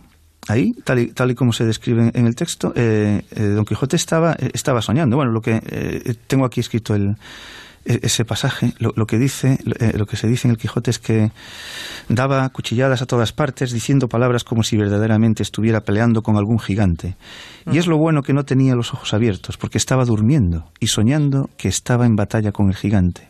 ahí, 0.47 0.73
tal 0.83 0.99
y, 0.99 1.07
tal 1.07 1.31
y 1.31 1.35
como 1.35 1.53
se 1.53 1.65
describe 1.65 2.11
en 2.13 2.27
el 2.27 2.35
texto, 2.35 2.73
eh, 2.75 3.23
eh, 3.31 3.43
Don 3.43 3.65
Quijote 3.65 3.95
estaba, 3.95 4.33
eh, 4.33 4.51
estaba 4.53 4.81
soñando. 4.81 5.17
Bueno, 5.17 5.31
lo 5.31 5.41
que 5.41 6.17
tengo 6.27 6.45
aquí 6.45 6.59
escrito 6.59 6.95
el, 6.95 7.17
e, 7.85 7.99
ese 8.03 8.25
pasaje, 8.25 8.73
lo, 8.79 9.07
que 9.07 9.17
dice, 9.17 9.59
lo 9.65 10.05
que 10.05 10.17
se 10.17 10.27
dice 10.27 10.47
en 10.47 10.51
el 10.51 10.57
Quijote 10.57 10.91
es 10.91 10.99
que 10.99 11.31
daba 12.09 12.47
cuchilladas 12.49 13.01
a 13.01 13.05
todas 13.05 13.33
partes, 13.33 13.71
diciendo 13.71 14.07
palabras 14.07 14.43
como 14.43 14.63
si 14.63 14.77
verdaderamente 14.77 15.43
estuviera 15.43 15.81
peleando 15.81 16.21
con 16.21 16.37
algún 16.37 16.59
gigante. 16.59 17.15
Y 17.71 17.77
es 17.77 17.87
lo 17.87 17.97
bueno 17.97 18.23
que 18.23 18.33
no 18.33 18.45
tenía 18.45 18.75
los 18.75 18.93
ojos 18.93 19.13
abiertos, 19.13 19.57
porque 19.57 19.77
estaba 19.77 20.05
durmiendo 20.05 20.71
y 20.79 20.87
soñando 20.87 21.49
que 21.57 21.67
estaba 21.67 22.05
en 22.05 22.15
batalla 22.15 22.51
con 22.51 22.69
el 22.69 22.75
gigante. 22.75 23.29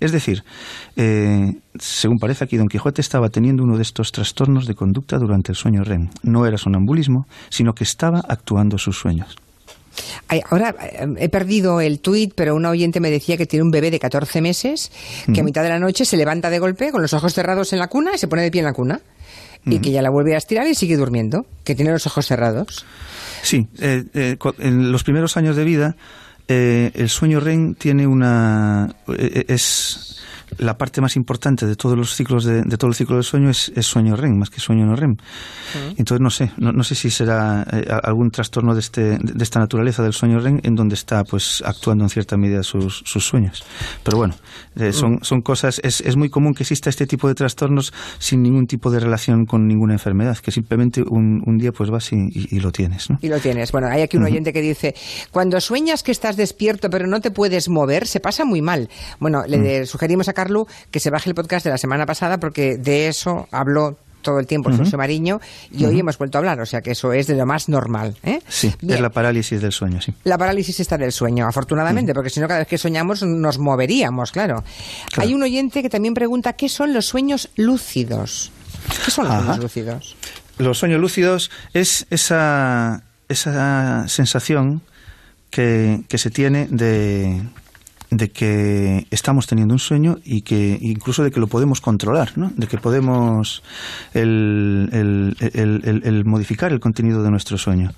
Es 0.00 0.12
decir, 0.12 0.44
eh, 0.96 1.54
según 1.78 2.18
parece 2.18 2.44
aquí, 2.44 2.56
Don 2.56 2.68
Quijote 2.68 3.00
estaba 3.00 3.30
teniendo 3.30 3.62
uno 3.62 3.76
de 3.76 3.82
estos 3.82 4.12
trastornos 4.12 4.66
de 4.66 4.74
conducta 4.74 5.18
durante 5.18 5.52
el 5.52 5.56
sueño 5.56 5.82
REM. 5.84 6.10
No 6.22 6.46
era 6.46 6.58
sonambulismo, 6.58 7.26
sino 7.48 7.74
que 7.74 7.84
estaba 7.84 8.20
actuando 8.28 8.78
sus 8.78 8.98
sueños. 8.98 9.36
ahora 10.50 10.74
eh, 10.80 11.06
he 11.18 11.28
perdido 11.28 11.80
el 11.80 12.00
tuit, 12.00 12.32
pero 12.34 12.54
una 12.54 12.70
oyente 12.70 13.00
me 13.00 13.10
decía 13.10 13.36
que 13.36 13.46
tiene 13.46 13.64
un 13.64 13.70
bebé 13.70 13.90
de 13.90 13.98
14 13.98 14.40
meses 14.40 14.92
que 15.32 15.40
a 15.40 15.44
mitad 15.44 15.62
de 15.62 15.70
la 15.70 15.80
noche 15.80 16.04
se 16.04 16.16
levanta 16.16 16.50
de 16.50 16.60
golpe 16.60 16.92
con 16.92 17.02
los 17.02 17.12
ojos 17.12 17.34
cerrados 17.34 17.72
en 17.72 17.80
la 17.80 17.88
cuna 17.88 18.12
y 18.14 18.18
se 18.18 18.28
pone 18.28 18.42
de 18.42 18.50
pie 18.50 18.60
en 18.60 18.66
la 18.66 18.72
cuna. 18.72 19.00
Y 19.66 19.80
que 19.80 19.90
ya 19.90 20.00
la 20.00 20.08
vuelve 20.08 20.34
a 20.34 20.38
estirar 20.38 20.66
y 20.66 20.74
sigue 20.74 20.96
durmiendo, 20.96 21.44
que 21.62 21.74
tiene 21.74 21.90
los 21.90 22.06
ojos 22.06 22.26
cerrados. 22.26 22.86
Sí, 23.42 23.66
eh, 23.80 24.36
en 24.60 24.92
los 24.92 25.04
primeros 25.04 25.36
años 25.36 25.56
de 25.56 25.64
vida 25.64 25.96
eh, 26.48 26.90
el 26.94 27.08
sueño 27.08 27.40
REM 27.40 27.74
tiene 27.74 28.06
una 28.06 28.94
eh, 29.16 29.44
es 29.48 30.17
la 30.58 30.76
parte 30.76 31.00
más 31.00 31.16
importante 31.16 31.66
de 31.66 31.76
todos 31.76 31.96
los 31.96 32.14
ciclos 32.14 32.44
de, 32.44 32.62
todo 32.76 32.88
el 32.88 32.94
ciclo 32.94 33.16
del 33.16 33.24
sueño 33.24 33.50
es, 33.50 33.72
sueño 33.80 34.16
REM 34.16 34.36
más 34.36 34.50
que 34.50 34.60
sueño 34.60 34.86
no 34.86 34.96
REM. 34.96 35.16
Entonces 35.96 36.20
no 36.20 36.30
sé 36.30 36.52
no, 36.58 36.82
sé 36.82 36.94
si 36.94 37.10
será 37.10 37.64
eh, 37.72 37.86
algún 38.02 38.30
trastorno 38.30 38.74
de 38.74 38.80
este 38.80 39.18
de 39.18 39.42
esta 39.42 39.60
naturaleza 39.60 40.02
del 40.02 40.12
sueño 40.12 40.38
REM 40.38 40.60
en 40.62 40.74
donde 40.74 40.94
está 40.94 41.24
pues 41.24 41.62
actuando 41.64 42.04
en 42.04 42.10
cierta 42.10 42.36
medida 42.36 42.62
sus, 42.62 43.02
sus 43.04 43.24
sueños. 43.24 43.64
Pero 44.02 44.18
bueno 44.18 44.34
eh, 44.76 44.92
son, 44.92 45.18
son 45.22 45.40
cosas 45.40 45.80
es, 45.82 46.00
es 46.00 46.16
muy 46.16 46.28
común 46.28 46.54
que 46.54 46.64
exista 46.64 46.90
este 46.90 47.06
tipo 47.06 47.28
de 47.28 47.34
trastornos 47.34 47.92
sin 48.18 48.42
ningún 48.42 48.66
tipo 48.66 48.90
de 48.90 49.00
relación 49.00 49.44
con 49.46 49.66
ninguna 49.66 49.94
enfermedad 49.94 50.36
que 50.38 50.50
simplemente 50.50 51.02
un, 51.02 51.42
un 51.46 51.58
día 51.58 51.72
pues 51.72 51.90
vas 51.90 52.12
y, 52.12 52.58
lo 52.58 52.72
tienes 52.72 53.10
¿no? 53.10 53.18
y 53.20 53.28
lo 53.28 53.38
tienes. 53.38 53.72
Bueno 53.72 53.88
hay 53.88 54.02
aquí 54.02 54.16
un 54.16 54.24
oyente 54.24 54.52
que 54.52 54.60
dice 54.60 54.94
cuando 55.30 55.60
sueñas 55.60 56.02
que 56.02 56.10
estás 56.10 56.36
despierto 56.36 56.90
pero 56.90 57.06
no 57.06 57.20
te 57.20 57.30
puedes 57.30 57.68
mover 57.68 58.06
se 58.06 58.20
pasa 58.20 58.44
muy 58.44 58.62
mal 58.62 58.88
bueno 59.20 59.44
le 59.46 59.82
mm. 59.82 59.86
sugerimos 59.86 60.28
a 60.28 60.32
Carlos 60.32 60.47
que 60.90 61.00
se 61.00 61.10
baje 61.10 61.30
el 61.30 61.34
podcast 61.34 61.64
de 61.64 61.70
la 61.70 61.78
semana 61.78 62.06
pasada 62.06 62.38
porque 62.38 62.76
de 62.76 63.08
eso 63.08 63.48
habló 63.50 63.96
todo 64.22 64.40
el 64.40 64.46
tiempo 64.46 64.70
el 64.70 64.96
Mariño 64.96 65.40
y 65.70 65.84
hoy 65.84 66.00
hemos 66.00 66.18
vuelto 66.18 66.38
a 66.38 66.40
hablar, 66.40 66.60
o 66.60 66.66
sea 66.66 66.80
que 66.80 66.90
eso 66.90 67.12
es 67.12 67.26
de 67.26 67.34
lo 67.34 67.46
más 67.46 67.68
normal. 67.68 68.16
¿eh? 68.22 68.40
Sí, 68.48 68.74
es 68.86 69.00
la 69.00 69.10
parálisis 69.10 69.60
del 69.60 69.72
sueño, 69.72 70.00
sí. 70.00 70.12
La 70.24 70.36
parálisis 70.36 70.80
está 70.80 70.98
del 70.98 71.12
sueño, 71.12 71.46
afortunadamente, 71.46 72.12
porque 72.14 72.30
si 72.30 72.40
no 72.40 72.48
cada 72.48 72.60
vez 72.60 72.68
que 72.68 72.78
soñamos 72.78 73.22
nos 73.22 73.58
moveríamos, 73.58 74.32
claro. 74.32 74.64
Hay 75.16 75.34
un 75.34 75.42
oyente 75.42 75.82
que 75.82 75.88
también 75.88 76.14
pregunta 76.14 76.52
qué 76.54 76.68
son 76.68 76.92
los 76.92 77.06
sueños 77.06 77.48
lúcidos. 77.56 78.52
¿Qué 79.04 79.10
son 79.10 79.28
los 79.28 79.36
sueños 79.36 79.58
lúcidos? 79.58 80.16
Los 80.58 80.78
sueños 80.78 81.00
lúcidos 81.00 81.50
es 81.72 82.06
esa, 82.10 83.02
esa 83.28 84.08
sensación 84.08 84.82
que, 85.50 86.02
que 86.08 86.18
se 86.18 86.30
tiene 86.30 86.66
de 86.70 87.40
de 88.10 88.30
que 88.30 89.06
estamos 89.10 89.46
teniendo 89.46 89.74
un 89.74 89.78
sueño 89.78 90.18
y 90.24 90.42
que 90.42 90.78
incluso 90.80 91.22
de 91.22 91.30
que 91.30 91.40
lo 91.40 91.46
podemos 91.46 91.80
controlar, 91.80 92.36
¿no? 92.36 92.50
de 92.56 92.66
que 92.66 92.78
podemos 92.78 93.62
el, 94.14 94.88
el, 94.92 96.24
modificar 96.24 96.72
el 96.72 96.80
contenido 96.80 97.22
de 97.22 97.30
nuestro 97.30 97.58
sueño. 97.58 97.92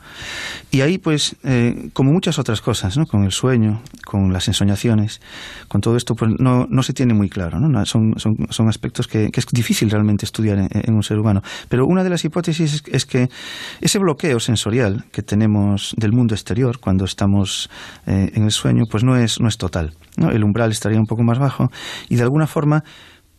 Y 0.71 0.81
ahí, 0.81 0.99
pues, 0.99 1.37
eh, 1.45 1.91
como 1.93 2.13
muchas 2.13 2.39
otras 2.39 2.61
cosas, 2.61 2.97
¿no? 2.97 3.07
con 3.07 3.25
el 3.25 3.33
sueño, 3.33 3.83
con 4.05 4.33
las 4.33 4.49
ensoñaciones, 4.49 5.21
con 5.69 5.81
todo 5.81 5.97
esto, 5.97 6.15
pues 6.15 6.33
no, 6.39 6.67
no 6.69 6.83
se 6.83 6.93
tiene 6.93 7.15
muy 7.15 7.29
claro. 7.29 7.61
¿no? 7.61 7.87
Son, 7.87 8.15
son, 8.19 8.37
son 8.51 8.69
aspectos 8.69 9.07
que, 9.07 9.31
que, 9.31 9.41
es 9.41 9.47
difícil 9.47 9.91
realmente 9.91 10.25
estudiar 10.25 10.59
en, 10.59 10.95
un 10.95 11.03
ser 11.03 11.19
humano. 11.19 11.43
Pero 11.69 11.87
una 11.87 12.03
de 12.03 12.11
las 12.11 12.25
hipótesis 12.25 12.83
es, 12.87 13.07
que 13.07 13.29
ese 13.81 13.99
bloqueo 13.99 14.41
sensorial 14.41 15.05
que 15.13 15.23
tenemos 15.23 15.95
del 15.97 16.13
mundo 16.13 16.35
exterior 16.35 16.79
cuando 16.79 17.05
estamos 17.05 17.71
eh, 18.07 18.33
en 18.35 18.45
el 18.45 18.51
sueño, 18.51 18.85
pues 18.91 19.05
no 19.05 19.17
es, 19.17 19.41
no 19.41 19.49
es 19.49 19.57
total 19.57 19.95
el 20.29 20.45
umbral 20.45 20.71
estaría 20.71 20.99
un 20.99 21.07
poco 21.07 21.23
más 21.23 21.39
bajo 21.39 21.71
y 22.09 22.17
de 22.17 22.23
alguna 22.23 22.47
forma 22.47 22.85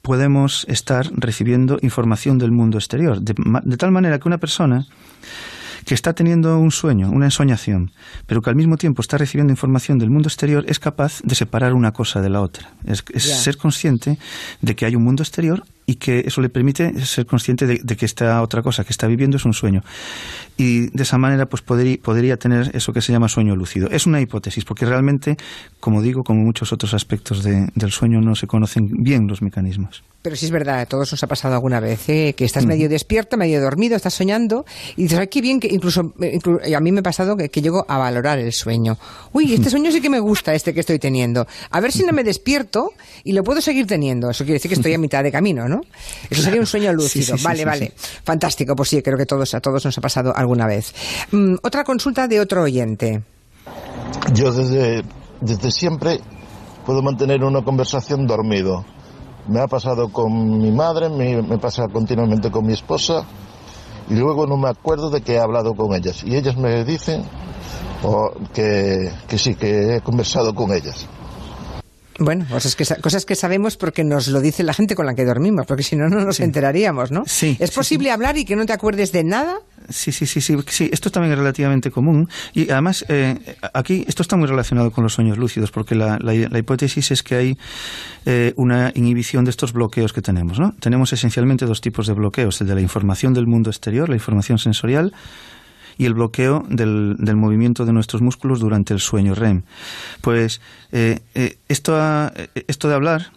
podemos 0.01 0.65
estar 0.67 1.09
recibiendo 1.13 1.77
información 1.81 2.37
del 2.37 2.51
mundo 2.51 2.77
exterior, 2.77 3.21
de, 3.21 3.33
tal 3.77 3.91
manera 3.91 4.19
que 4.19 4.27
una 4.27 4.39
persona 4.39 4.87
que 5.85 5.95
está 5.95 6.13
teniendo 6.13 6.57
un 6.59 6.71
sueño, 6.71 7.09
una 7.09 7.25
ensoñación, 7.25 7.91
pero 8.27 8.41
que 8.41 8.49
al 8.49 8.55
mismo 8.55 8.77
tiempo 8.77 9.01
está 9.01 9.17
recibiendo 9.17 9.51
información 9.51 9.97
del 9.97 10.09
mundo 10.09 10.27
exterior, 10.27 10.63
es 10.67 10.79
capaz 10.79 11.21
de 11.23 11.35
separar 11.35 11.73
una 11.73 11.91
cosa 11.91 12.21
de 12.21 12.29
la 12.29 12.41
otra. 12.41 12.71
Es, 12.85 13.03
ser 13.17 13.57
consciente 13.57 14.19
de 14.61 14.75
que 14.75 14.85
hay 14.85 14.95
un 14.95 15.03
mundo 15.03 15.23
exterior 15.23 15.63
y 15.91 15.95
que 15.95 16.23
eso 16.25 16.39
le 16.39 16.47
permite 16.47 17.05
ser 17.05 17.25
consciente 17.25 17.67
de, 17.67 17.97
que 17.97 18.05
esta 18.05 18.41
otra 18.41 18.61
cosa 18.61 18.85
que 18.85 18.91
está 18.91 19.07
viviendo 19.07 19.35
es 19.35 19.43
un 19.43 19.53
sueño. 19.53 19.83
Y 20.55 20.87
de 20.87 21.03
esa 21.03 21.17
manera 21.17 21.47
pues 21.47 21.61
podría, 21.61 21.97
podría 22.01 22.37
tener 22.37 22.71
eso 22.73 22.93
que 22.93 23.01
se 23.01 23.11
llama 23.11 23.27
sueño 23.27 23.57
lúcido. 23.57 23.89
Es 23.89 24.05
una 24.05 24.21
hipótesis, 24.21 24.63
porque 24.63 24.85
realmente, 24.85 25.35
como 25.81 26.01
digo, 26.01 26.23
como 26.23 26.43
muchos 26.43 26.71
otros 26.71 26.93
aspectos 26.93 27.43
del 27.43 27.91
sueño, 27.91 28.21
no 28.21 28.35
se 28.35 28.47
conocen 28.47 29.03
bien 29.03 29.27
los 29.27 29.41
mecanismos. 29.41 30.01
Pero 30.21 30.35
sí 30.35 30.45
es 30.45 30.51
verdad, 30.51 30.81
a 30.81 30.85
todos 30.85 31.11
nos 31.11 31.23
ha 31.23 31.27
pasado 31.27 31.55
alguna 31.55 31.79
vez, 31.79 32.07
¿eh? 32.07 32.35
que 32.37 32.45
estás 32.45 32.67
medio 32.67 32.87
despierto, 32.87 33.37
medio 33.37 33.59
dormido, 33.59 33.95
estás 33.95 34.13
soñando 34.13 34.65
y 34.95 35.03
dices, 35.03 35.17
ay, 35.17 35.27
qué 35.27 35.41
bien, 35.41 35.59
que 35.59 35.67
incluso, 35.67 36.01
a 36.01 36.79
mí 36.79 36.91
me 36.91 36.99
ha 36.99 37.03
pasado 37.03 37.35
que, 37.35 37.49
llego 37.49 37.85
a 37.87 37.97
valorar 37.97 38.37
el 38.37 38.53
sueño. 38.53 38.97
Uy, 39.33 39.53
este 39.53 39.71
sueño 39.71 39.91
sí 39.91 39.99
que 39.99 40.09
me 40.09 40.19
gusta, 40.19 40.53
este 40.53 40.75
que 40.75 40.81
estoy 40.81 40.99
teniendo. 40.99 41.47
A 41.71 41.79
ver 41.79 41.91
si 41.91 42.03
no 42.03 42.13
me 42.13 42.23
despierto 42.23 42.93
y 43.23 43.33
lo 43.33 43.43
puedo 43.43 43.61
seguir 43.61 43.87
teniendo. 43.87 44.29
Eso 44.29 44.43
quiere 44.43 44.55
decir 44.55 44.69
que 44.69 44.75
estoy 44.75 44.93
a 44.93 44.99
mitad 44.99 45.23
de 45.23 45.31
camino, 45.31 45.67
¿no? 45.67 45.81
Eso 46.29 46.43
sería 46.43 46.59
un 46.59 46.67
sueño 46.67 46.93
lúcido. 46.93 47.35
vale, 47.43 47.65
vale. 47.65 47.93
Fantástico, 48.23 48.75
pues 48.75 48.89
sí, 48.89 49.01
creo 49.01 49.17
que 49.17 49.25
todos, 49.25 49.53
a 49.55 49.59
todos 49.59 49.85
nos 49.85 49.97
ha 49.97 50.01
pasado 50.01 50.35
alguna 50.35 50.67
vez. 50.67 50.93
Mm, 51.31 51.55
otra 51.63 51.83
consulta 51.83 52.27
de 52.27 52.39
otro 52.39 52.63
oyente. 52.63 53.23
Yo 54.33 54.51
desde, 54.51 55.03
desde 55.39 55.71
siempre 55.71 56.19
puedo 56.85 57.01
mantener 57.01 57.43
una 57.43 57.63
conversación 57.63 58.27
dormido 58.27 58.85
me 59.47 59.59
ha 59.59 59.67
pasado 59.67 60.09
con 60.09 60.59
mi 60.59 60.71
madre, 60.71 61.09
me, 61.09 61.57
pasa 61.57 61.87
continuamente 61.87 62.51
con 62.51 62.65
mi 62.65 62.73
esposa 62.73 63.25
y 64.09 64.15
luego 64.15 64.45
no 64.45 64.57
me 64.57 64.69
acuerdo 64.69 65.09
de 65.09 65.21
que 65.21 65.35
he 65.35 65.39
hablado 65.39 65.73
con 65.73 65.93
ellas. 65.93 66.23
Y 66.23 66.35
ellas 66.35 66.57
me 66.57 66.83
dicen 66.83 67.23
que, 68.53 69.11
que 69.27 69.37
sí, 69.37 69.55
que 69.55 69.95
he 69.95 70.01
conversado 70.01 70.53
con 70.53 70.71
ellas. 70.73 71.07
Bueno, 72.23 72.45
cosas 72.47 72.75
que, 72.75 72.85
cosas 73.01 73.25
que 73.25 73.35
sabemos 73.35 73.77
porque 73.77 74.03
nos 74.03 74.27
lo 74.27 74.41
dice 74.41 74.61
la 74.61 74.75
gente 74.75 74.93
con 74.93 75.07
la 75.07 75.15
que 75.15 75.25
dormimos, 75.25 75.65
porque 75.65 75.81
si 75.81 75.95
no, 75.95 76.07
no 76.07 76.23
nos 76.23 76.39
enteraríamos, 76.39 77.11
¿no? 77.11 77.23
Sí. 77.25 77.57
¿Es 77.59 77.71
posible 77.71 78.11
hablar 78.11 78.37
y 78.37 78.45
que 78.45 78.55
no 78.55 78.63
te 78.67 78.73
acuerdes 78.73 79.11
de 79.11 79.23
nada? 79.23 79.57
Sí, 79.89 80.11
sí, 80.11 80.27
sí, 80.27 80.39
sí, 80.39 80.55
sí. 80.67 80.87
Esto 80.93 81.09
también 81.09 81.33
es 81.33 81.39
relativamente 81.39 81.89
común. 81.89 82.29
Y 82.53 82.69
además, 82.69 83.03
eh, 83.09 83.39
aquí 83.73 84.05
esto 84.07 84.21
está 84.21 84.37
muy 84.37 84.47
relacionado 84.47 84.91
con 84.91 85.03
los 85.03 85.13
sueños 85.13 85.39
lúcidos, 85.39 85.71
porque 85.71 85.95
la, 85.95 86.19
hipótesis 86.59 87.09
es 87.09 87.23
que 87.23 87.35
hay 87.35 87.57
eh, 88.27 88.53
una 88.55 88.91
inhibición 88.93 89.43
de 89.43 89.49
estos 89.49 89.73
bloqueos 89.73 90.13
que 90.13 90.21
tenemos, 90.21 90.59
¿no? 90.59 90.75
Tenemos 90.79 91.11
esencialmente 91.13 91.65
dos 91.65 91.81
tipos 91.81 92.05
de 92.05 92.13
bloqueos, 92.13 92.61
el 92.61 92.67
de 92.67 92.75
la 92.75 92.81
información 92.81 93.33
del 93.33 93.47
mundo 93.47 93.71
exterior, 93.71 94.09
la 94.09 94.15
información 94.15 94.59
sensorial, 94.59 95.11
y 95.97 96.05
el 96.05 96.13
bloqueo 96.13 96.65
del, 96.69 97.15
del, 97.17 97.35
movimiento 97.35 97.85
de 97.85 97.93
nuestros 97.93 98.21
músculos 98.21 98.59
durante 98.59 98.93
el 98.93 98.99
sueño 98.99 99.35
REM. 99.35 99.63
Pues 100.21 100.61
eh, 100.91 101.19
esto, 101.67 101.99
esto 102.67 102.87
de 102.87 102.95
hablar 102.95 103.31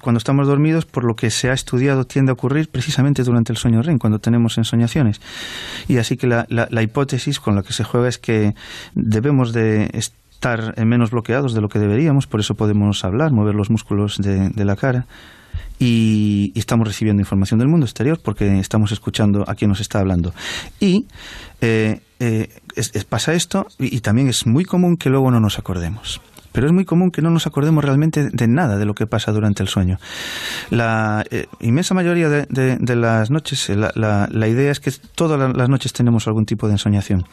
cuando 0.00 0.18
estamos 0.18 0.46
dormidos, 0.46 0.86
por 0.86 1.04
lo 1.04 1.16
que 1.16 1.30
se 1.30 1.50
ha 1.50 1.52
estudiado, 1.52 2.04
tiende 2.04 2.30
a 2.30 2.34
ocurrir 2.34 2.68
precisamente 2.68 3.24
durante 3.24 3.52
el 3.52 3.56
sueño 3.56 3.82
REM, 3.82 3.98
cuando 3.98 4.20
tenemos 4.20 4.56
ensoñaciones. 4.56 5.20
Y 5.88 5.98
así 5.98 6.16
que 6.16 6.28
la, 6.28 6.46
la, 6.48 6.82
hipótesis 6.82 7.40
con 7.40 7.56
la 7.56 7.62
que 7.62 7.72
se 7.72 7.82
juega 7.82 8.08
es 8.08 8.18
que 8.18 8.54
debemos 8.94 9.52
de 9.52 9.90
estar 9.92 10.78
menos 10.84 11.10
bloqueados 11.10 11.54
de 11.54 11.60
lo 11.60 11.68
que 11.68 11.80
deberíamos, 11.80 12.26
por 12.26 12.40
eso 12.40 12.54
podemos 12.54 13.04
hablar, 13.04 13.32
mover 13.32 13.54
los 13.54 13.68
músculos 13.70 14.18
de, 14.18 14.50
de 14.50 14.64
la 14.64 14.76
cara. 14.76 15.06
Y, 15.80 16.52
estamos 16.54 16.86
recibiendo 16.86 17.20
información 17.20 17.58
del 17.58 17.68
mundo 17.68 17.86
exterior 17.86 18.20
porque 18.22 18.60
estamos 18.60 18.92
escuchando 18.92 19.44
a 19.48 19.54
quien 19.54 19.70
nos 19.70 19.80
está 19.80 19.98
hablando. 19.98 20.32
Y 20.78 21.06
eh, 21.60 22.00
eh, 22.20 22.48
pasa 23.08 23.32
esto 23.32 23.66
y 23.78 24.00
también 24.00 24.28
es 24.28 24.46
muy 24.46 24.64
común 24.64 24.96
que 24.96 25.10
luego 25.10 25.30
no 25.30 25.40
nos 25.40 25.58
acordemos 25.58 26.20
pero 26.52 26.66
es 26.66 26.72
muy 26.72 26.84
común 26.84 27.10
que 27.10 27.22
no 27.22 27.30
nos 27.30 27.46
acordemos 27.46 27.84
realmente 27.84 28.28
de 28.30 28.48
nada 28.48 28.76
de 28.76 28.84
lo 28.84 28.94
que 28.94 29.06
pasa 29.06 29.32
durante 29.32 29.62
el 29.62 29.68
sueño. 29.68 29.98
La 30.70 31.24
eh, 31.30 31.46
inmensa 31.60 31.94
mayoría 31.94 32.28
de, 32.28 32.96
las 32.96 33.30
noches, 33.30 33.70
eh, 33.70 33.76
la, 33.76 34.48
idea 34.48 34.72
es 34.72 34.80
que 34.80 34.92
todas 35.14 35.54
las 35.54 35.68
noches 35.68 35.92
tenemos 35.92 36.26
algún 36.26 36.46
tipo 36.46 36.66
de 36.66 36.74
ensoñación 36.74 37.26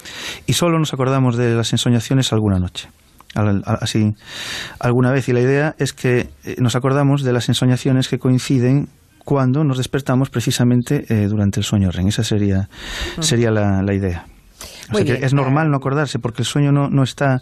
y 0.45 0.53
solo 0.53 0.77
nos 0.79 0.93
acordamos 0.93 1.35
de 1.37 1.55
las 1.55 1.71
ensoñaciones 1.71 2.31
alguna 2.33 2.59
noche. 2.59 2.89
Así, 3.65 4.15
alguna 4.79 5.11
vez. 5.11 5.27
Y 5.29 5.33
la 5.33 5.41
idea 5.41 5.75
es 5.77 5.93
que 5.93 6.29
eh, 6.43 6.55
nos 6.59 6.75
acordamos 6.75 7.23
de 7.23 7.33
las 7.33 7.49
ensoñaciones 7.49 8.07
que 8.07 8.19
coinciden 8.19 8.89
cuando 9.25 9.63
nos 9.63 9.77
despertamos 9.77 10.29
precisamente 10.29 11.05
durante 11.27 11.59
el 11.59 11.65
sueño 11.65 11.91
REM. 11.91 12.07
Esa 12.07 12.23
sería, 12.23 12.69
sería 13.19 13.51
la 13.51 13.93
idea 13.93 14.25
es 14.93 15.33
normal 15.33 15.69
no 15.69 15.77
acordarse 15.77 16.19
porque 16.19 16.41
el 16.41 16.45
sueño 16.45 16.71
no, 16.71 16.89
no 16.89 17.03
está. 17.03 17.41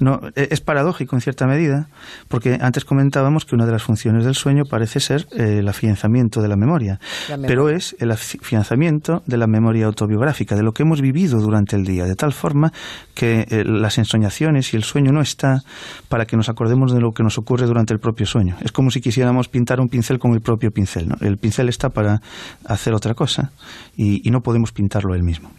No, 0.00 0.20
e, 0.34 0.48
es 0.50 0.60
paradójico 0.60 1.16
en 1.16 1.20
cierta 1.20 1.46
medida, 1.46 1.88
porque 2.28 2.58
antes 2.60 2.84
comentábamos 2.84 3.44
que 3.44 3.54
una 3.54 3.66
de 3.66 3.72
las 3.72 3.82
funciones 3.82 4.24
del 4.24 4.34
sueño 4.34 4.64
parece 4.68 5.00
ser 5.00 5.26
eh, 5.32 5.58
el 5.58 5.68
afianzamiento 5.68 6.40
de 6.40 6.48
la 6.48 6.56
memoria, 6.56 6.98
pero 7.46 7.68
es 7.68 7.96
el 7.98 8.10
afianzamiento 8.10 9.22
de 9.26 9.36
la 9.36 9.46
memoria 9.46 9.86
autobiográfica, 9.86 10.56
de 10.56 10.62
lo 10.62 10.72
que 10.72 10.82
hemos 10.82 11.00
vivido 11.00 11.38
durante 11.40 11.76
el 11.76 11.84
día, 11.84 12.04
de 12.04 12.14
tal 12.14 12.32
forma 12.32 12.72
que 13.14 13.46
eh, 13.48 13.64
las 13.64 13.98
ensoñaciones 13.98 14.72
y 14.72 14.76
el 14.76 14.84
sueño 14.84 15.12
no 15.12 15.20
está 15.20 15.62
para 16.08 16.24
que 16.24 16.36
nos 16.36 16.48
acordemos 16.48 16.92
de 16.92 17.00
lo 17.00 17.12
que 17.12 17.22
nos 17.22 17.38
ocurre 17.38 17.66
durante 17.66 17.92
el 17.92 18.00
propio 18.00 18.26
sueño. 18.26 18.56
Es 18.60 18.72
como 18.72 18.90
si 18.90 19.00
quisiéramos 19.00 19.48
pintar 19.48 19.80
un 19.80 19.88
pincel 19.88 20.18
con 20.18 20.32
el 20.32 20.40
propio 20.40 20.70
pincel. 20.70 21.08
El 21.20 21.38
pincel 21.38 21.68
está 21.68 21.90
para 21.90 22.20
hacer 22.64 22.94
otra 22.94 23.14
cosa 23.14 23.50
y, 23.96 24.26
y 24.26 24.30
no 24.30 24.40
podemos 24.40 24.72
pintarlo 24.72 25.14
él 25.14 25.22
mismo. 25.22 25.50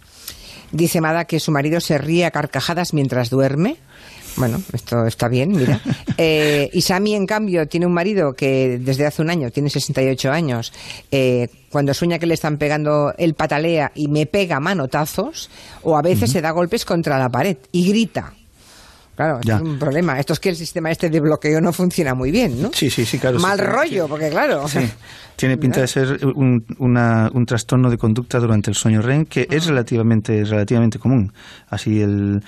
Dice 0.71 1.01
Mada 1.01 1.25
que 1.25 1.39
su 1.39 1.51
marido 1.51 1.79
se 1.79 1.97
ríe 1.97 2.25
a 2.25 2.32
carcajadas 2.32 2.93
mientras 2.93 3.29
duerme. 3.29 3.77
Bueno, 4.36 4.62
esto 4.73 5.05
está 5.05 5.27
bien, 5.27 5.51
mira. 5.51 5.82
Eh, 6.21 6.69
y 6.73 6.82
Sami, 6.82 7.15
en 7.15 7.25
cambio, 7.25 7.65
tiene 7.69 7.86
un 7.86 7.93
marido 7.93 8.34
que 8.34 8.77
desde 8.82 9.05
hace 9.05 9.21
un 9.21 9.29
año, 9.29 9.51
tiene 9.51 9.69
68 9.69 10.29
años, 10.29 10.73
eh, 11.12 11.47
cuando 11.69 11.93
sueña 11.93 12.19
que 12.19 12.25
le 12.25 12.34
están 12.34 12.58
pegando, 12.58 13.13
él 13.17 13.36
patalea 13.36 13.93
y 13.95 14.10
me 14.10 14.25
pega 14.25 14.60
manotazos, 14.60 15.49
o 15.82 15.95
a 15.95 16.01
veces 16.01 16.29
se 16.29 16.41
da 16.41 16.51
golpes 16.51 16.84
contra 16.84 17.17
la 17.17 17.29
pared 17.29 17.55
y 17.71 17.88
grita. 17.88 18.34
Claro, 19.19 19.41
es 19.43 19.62
un 19.62 19.77
problema. 19.77 20.17
Esto 20.17 20.32
es 20.32 20.39
que 20.39 20.47
el 20.47 20.55
sistema 20.55 20.91
este 20.91 21.10
de 21.10 21.19
bloqueo 21.19 21.60
no 21.60 21.73
funciona 21.73 22.13
muy 22.13 22.32
bien, 22.32 22.62
¿no? 22.62 22.71
Sí, 22.73 22.89
sí, 22.89 23.03
sí, 23.03 23.19
claro. 23.19 23.38
Mal 23.38 23.60
rollo, 23.60 24.08
porque 24.08 24.29
claro. 24.29 24.63
Tiene 25.36 25.58
pinta 25.62 25.82
de 25.82 25.88
ser 25.89 26.25
un, 26.25 26.65
un, 26.77 27.45
trastorno 27.45 27.89
de 27.89 27.97
conducta 27.97 28.39
durante 28.39 28.69
el 28.69 28.77
sueño 28.77 29.01
REM 29.01 29.25
que 29.25 29.45
es 29.51 29.65
ah. 29.65 29.71
relativamente, 29.71 30.45
relativamente 30.45 30.99
común. 30.99 31.34
Así, 31.67 31.99
el, 31.99 32.41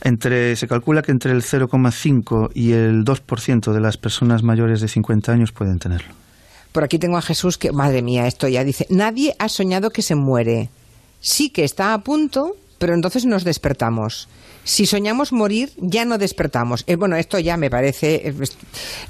entre, 0.00 0.54
se 0.54 0.68
calcula 0.68 1.02
que 1.02 1.10
entre 1.10 1.32
el 1.32 1.42
0,5 1.42 2.50
y 2.54 2.70
el 2.70 3.04
2% 3.04 3.72
de 3.72 3.80
las 3.80 3.96
personas 3.96 4.44
mayores 4.44 4.80
de 4.80 4.86
50 4.86 5.32
años 5.32 5.50
pueden 5.50 5.80
tenerlo. 5.80 6.14
Por 6.70 6.84
aquí 6.84 7.00
tengo 7.00 7.16
a 7.16 7.22
Jesús 7.22 7.58
que, 7.58 7.72
madre 7.72 8.02
mía, 8.02 8.28
esto 8.28 8.46
ya 8.46 8.62
dice, 8.62 8.86
nadie 8.90 9.34
ha 9.40 9.48
soñado 9.48 9.90
que 9.90 10.02
se 10.02 10.14
muere. 10.14 10.70
Sí 11.18 11.50
que 11.50 11.64
está 11.64 11.94
a 11.94 11.98
punto, 12.04 12.54
pero 12.78 12.94
entonces 12.94 13.24
nos 13.24 13.44
despertamos. 13.44 14.28
Si 14.64 14.84
soñamos 14.84 15.32
morir, 15.32 15.70
ya 15.76 16.04
no 16.04 16.18
despertamos. 16.18 16.82
Eh, 16.88 16.96
bueno, 16.96 17.14
esto 17.16 17.38
ya 17.38 17.56
me 17.56 17.70
parece, 17.70 18.28
eh, 18.28 18.34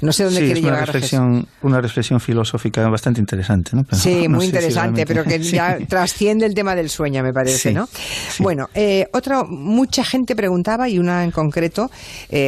no 0.01 0.13
sé 0.13 0.25
dónde 0.25 0.41
quiere 0.41 0.59
es 0.59 0.65
una 0.65 0.85
Reflexión, 0.85 1.47
una 1.63 1.81
reflexión 1.81 2.19
filosófica 2.19 2.87
bastante 2.89 3.19
interesante, 3.19 3.71
¿no? 3.73 3.85
sí, 3.91 4.27
muy 4.29 4.45
interesante, 4.45 5.05
pero 5.05 5.23
que 5.23 5.39
ya 5.41 5.79
trasciende 5.87 6.45
el 6.45 6.53
tema 6.53 6.75
del 6.75 6.89
sueño, 6.89 7.23
me 7.23 7.33
parece, 7.33 7.73
¿no? 7.73 7.89
Bueno, 8.39 8.69
eh, 8.75 9.07
otra, 9.13 9.43
mucha 9.43 10.03
gente 10.03 10.35
preguntaba 10.35 10.87
y 10.89 10.99
una 10.99 11.23
en 11.23 11.31
concreto 11.31 11.89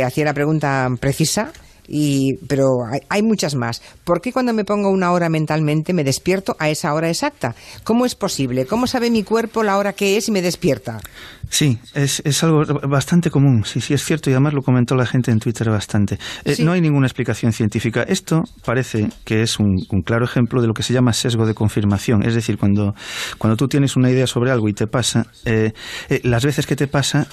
hacía 0.05 0.25
la 0.25 0.34
pregunta 0.34 0.89
precisa 0.99 1.51
y, 1.89 2.36
pero 2.47 2.86
hay, 3.10 3.21
muchas 3.23 3.56
más. 3.56 3.82
¿Por 4.04 4.21
qué 4.21 4.32
cuando 4.32 4.54
me 4.54 4.63
pongo 4.63 4.89
una 4.89 5.12
hora 5.12 5.28
mentalmente 5.28 5.91
me 5.91 6.04
despierto 6.04 6.56
a 6.60 6.69
esa 6.69 6.93
hora 6.93 7.10
exacta? 7.10 7.56
¿Cómo 7.84 8.06
es 8.06 8.13
posible? 8.13 8.67
¿Cómo 8.67 8.86
sabe 8.86 9.10
mi 9.10 9.23
cuerpo 9.23 9.63
la 9.63 9.78
hora 9.78 9.93
que 9.93 10.15
es 10.15 10.28
y 10.28 10.32
me 10.32 10.43
despierta? 10.43 11.02
Sí, 11.49 11.79
es, 11.95 12.21
es 12.25 12.43
algo 12.43 12.63
bastante 12.88 13.31
común, 13.31 13.65
sí, 13.65 13.81
sí 13.81 13.95
es 13.95 14.03
cierto, 14.03 14.29
y 14.29 14.33
además 14.33 14.53
lo 14.53 14.62
comentó 14.62 14.95
la 14.95 15.07
gente 15.07 15.31
en 15.31 15.39
Twitter 15.39 15.69
bastante. 15.69 16.19
Eh, 16.45 16.57
no 16.59 16.73
hay 16.73 16.79
ninguna 16.79 17.07
explicación 17.07 17.51
científica. 17.53 18.03
Esto 18.03 18.43
parece 18.63 19.09
que 19.25 19.41
es 19.41 19.59
un, 19.59 19.75
claro 20.05 20.25
ejemplo 20.25 20.62
de 20.62 20.67
lo 20.67 20.73
que 20.73 20.83
se 20.83 20.93
llama 20.93 21.12
sesgo 21.12 21.47
de 21.47 21.55
confirmación, 21.55 22.23
es 22.23 22.35
decir, 22.35 22.57
cuando, 22.57 22.93
cuando 23.39 23.57
tú 23.57 23.67
tienes 23.67 23.95
una 23.95 24.12
idea 24.12 24.27
sobre 24.27 24.51
algo 24.51 24.69
y 24.69 24.73
te 24.73 24.85
pasa, 24.85 25.25
eh, 25.43 25.73
eh, 26.09 26.21
las 26.23 26.45
veces 26.45 26.67
que 26.67 26.75
te 26.75 26.88
pasa, 26.88 27.27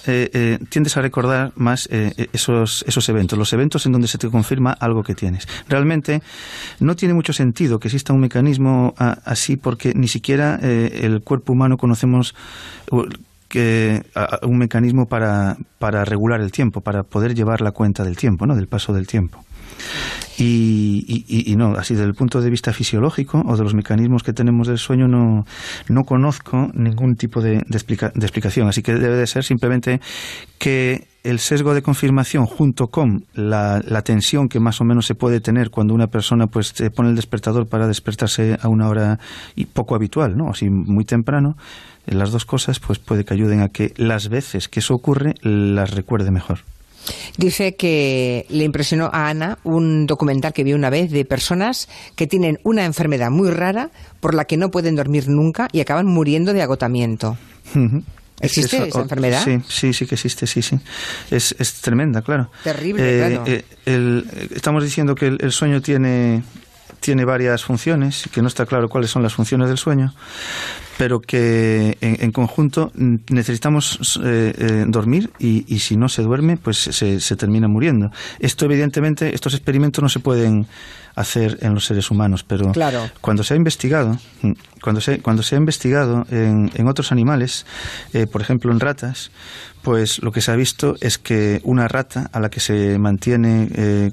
tiendes 0.71 0.97
a 0.97 1.03
recordar 1.03 1.53
más 1.57 1.89
esos, 1.91 2.85
esos 2.87 3.09
eventos, 3.09 3.39
los 3.39 3.53
eventos 3.53 3.85
en 3.87 3.93
donde 3.93 4.09
se 4.09 4.19
te 4.19 4.29
confirma 4.31 4.73
algo 4.73 5.03
que 5.03 5.15
tienes. 5.15 5.47
Realmente 5.69 6.23
no 6.81 6.97
tiene 6.97 7.15
mucho 7.15 7.33
sentido 7.33 7.79
que 7.79 7.89
exista 7.89 8.13
un 8.13 8.21
mecanismo 8.21 8.95
así 8.97 9.57
porque 9.57 9.93
ni 9.95 10.09
siquiera 10.09 10.57
el 10.57 11.23
cuerpo 11.23 11.53
humano 11.53 11.77
conocemos 11.77 12.35
que 13.49 14.03
un 14.43 14.59
mecanismo 14.59 15.07
para, 15.07 15.57
para 15.79 16.05
regular 16.05 16.41
el 16.41 16.53
tiempo, 16.53 16.81
para 16.81 17.03
poder 17.03 17.35
llevar 17.35 17.61
la 17.61 17.73
cuenta 17.73 18.05
del 18.05 18.17
tiempo, 18.17 18.47
¿no? 18.47 18.57
del 18.57 18.69
paso 18.69 18.93
del 18.93 19.07
tiempo. 19.07 19.45
Y, 20.39 21.55
no, 21.57 21.75
así 21.77 21.95
desde 21.95 22.07
el 22.07 22.15
punto 22.15 22.41
de 22.41 22.51
vista 22.51 22.73
fisiológico 22.73 23.43
o 23.47 23.57
de 23.57 23.63
los 23.63 23.75
mecanismos 23.75 24.23
que 24.23 24.33
tenemos 24.33 24.69
del 24.69 24.79
sueño 24.79 25.09
no, 25.09 25.47
no 25.89 26.05
conozco 26.05 26.71
ningún 26.75 27.17
tipo 27.17 27.41
de, 27.41 27.63
de 27.67 28.27
explicación. 28.27 28.69
Así 28.69 28.83
que 28.83 28.95
debe 28.95 29.17
de 29.17 29.27
ser 29.27 29.45
simplemente 29.45 30.01
que 30.59 31.07
el 31.27 31.41
sesgo 31.41 31.75
de 31.75 31.83
confirmación 31.83 32.47
junto 32.47 32.87
con 32.87 33.25
la, 33.35 33.83
tensión 34.05 34.49
que 34.49 34.61
más 34.61 34.81
o 34.81 34.85
menos 34.85 35.07
se 35.07 35.15
puede 35.15 35.41
tener 35.41 35.71
cuando 35.71 35.93
una 35.93 36.07
persona 36.07 36.47
pues 36.47 36.73
pone 36.95 37.09
el 37.09 37.17
despertador 37.17 37.67
para 37.67 37.89
despertarse 37.89 38.57
a 38.61 38.69
una 38.69 38.89
hora 38.89 39.19
y 39.57 39.67
poco 39.67 39.97
habitual, 39.97 40.37
¿no? 40.37 40.51
Así 40.51 40.71
muy 40.71 41.05
temprano, 41.05 41.57
las 42.07 42.31
dos 42.31 42.45
cosas 42.45 42.79
pues 42.79 43.01
puede 43.01 43.25
que 43.25 43.35
ayuden 43.35 43.61
a 43.61 43.69
que 43.69 43.93
las 43.97 44.29
veces 44.29 44.69
que 44.69 44.81
eso 44.81 44.95
ocurre 44.95 45.35
las 45.43 45.91
recuerde 45.91 46.31
mejor. 46.31 46.61
Dice 47.37 47.77
que 47.77 48.47
le 48.49 48.65
impresionó 48.65 49.11
a 49.13 49.29
Ana 49.29 49.59
un 49.65 50.07
documental 50.07 50.53
que 50.53 50.65
vio 50.65 50.77
una 50.77 50.91
vez 50.91 51.11
de 51.11 51.25
personas 51.25 51.89
que 52.15 52.27
tienen 52.27 52.59
una 52.63 52.85
enfermedad 52.85 53.31
muy 53.31 53.51
rara 53.51 53.91
por 54.21 54.35
la 54.35 54.45
que 54.45 54.57
no 54.57 54.71
pueden 54.71 54.97
dormir 54.97 55.29
nunca 55.29 55.69
y 55.73 55.81
acaban 55.81 56.07
muriendo 56.07 56.53
de 56.53 56.63
agotamiento. 56.63 57.37
¿Existe 58.41 58.89
esa 58.89 59.01
enfermedad? 59.01 59.43
Sí, 59.43 59.61
sí, 59.69 59.93
sí 59.93 60.07
que 60.07 60.15
existe, 60.15 60.47
sí, 60.47 60.61
sí. 60.61 60.79
Es, 61.31 61.55
es 61.59 61.75
tremenda, 61.81 62.23
claro. 62.23 62.51
Terrible, 62.63 63.03
eh, 63.03 63.29
claro. 63.29 63.45
Eh, 63.47 64.23
estamos 64.55 64.85
diciendo 64.85 65.15
que 65.15 65.27
el, 65.27 65.53
sueño 65.53 65.81
tiene, 65.81 66.43
tiene 67.07 67.25
varias 67.25 67.63
funciones, 67.63 68.29
que 68.33 68.43
no 68.43 68.49
está 68.49 68.67
claro 68.67 68.89
cuáles 68.89 69.11
son 69.13 69.23
las 69.23 69.33
funciones 69.33 69.69
del 69.69 69.79
sueño, 69.79 70.13
pero 70.99 71.21
que 71.21 71.97
en, 72.01 72.33
conjunto 72.33 72.91
necesitamos 73.31 74.19
eh, 74.25 74.85
dormir 74.89 75.31
y, 75.39 75.73
y, 75.73 75.79
si 75.79 75.97
no 75.97 76.09
se 76.09 76.23
duerme, 76.23 76.57
pues 76.57 76.79
se, 76.79 77.21
se 77.21 77.37
termina 77.37 77.69
muriendo. 77.69 78.11
Esto, 78.41 78.65
evidentemente, 78.65 79.33
estos 79.33 79.55
experimentos 79.55 80.03
no 80.03 80.09
se 80.09 80.19
pueden 80.19 80.67
hacer 81.17 81.59
en 81.63 81.75
los 81.75 81.87
seres 81.87 82.11
humanos, 82.11 82.45
pero 82.45 82.73
cuando 83.21 83.45
se 83.45 83.55
ha 83.55 83.57
investigado, 83.57 84.19
mm, 84.43 84.53
cuando 84.83 85.01
se, 85.01 85.21
cuando 85.21 85.43
se 85.45 85.55
ha 85.55 85.59
investigado 85.59 86.27
en, 86.31 86.73
en 86.75 86.89
otros 86.89 87.13
animales, 87.13 87.67
eh, 88.13 88.27
por 88.27 88.43
ejemplo 88.43 88.71
en 88.73 88.81
ratas, 88.81 89.31
pues 89.87 90.21
lo 90.21 90.33
que 90.33 90.41
se 90.41 90.51
ha 90.51 90.57
visto 90.57 90.97
es 91.01 91.17
que 91.17 91.61
una 91.63 91.87
rata 91.87 92.29
a 92.33 92.41
la 92.41 92.51
que 92.51 92.59
se 92.59 92.99
mantiene 92.99 93.69
eh, 93.73 94.11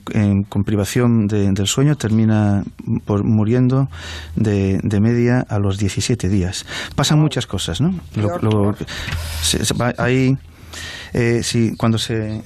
con 0.47 0.65
privación 0.65 1.25
de, 1.25 1.51
del 1.51 1.65
sueño 1.65 1.95
termina 1.95 2.63
por 3.05 3.23
muriendo 3.23 3.89
de, 4.35 4.79
de, 4.83 4.99
media 4.99 5.43
a 5.49 5.57
los 5.57 5.79
17 5.79 6.29
días. 6.29 6.67
Pasan 6.95 7.19
muchas 7.19 7.47
cosas, 7.47 7.81
¿no? 7.81 7.99
Lo, 8.15 8.75
ahí, 9.97 10.37
eh, 11.11 11.41
cuando 11.75 11.97
se, 11.97 12.43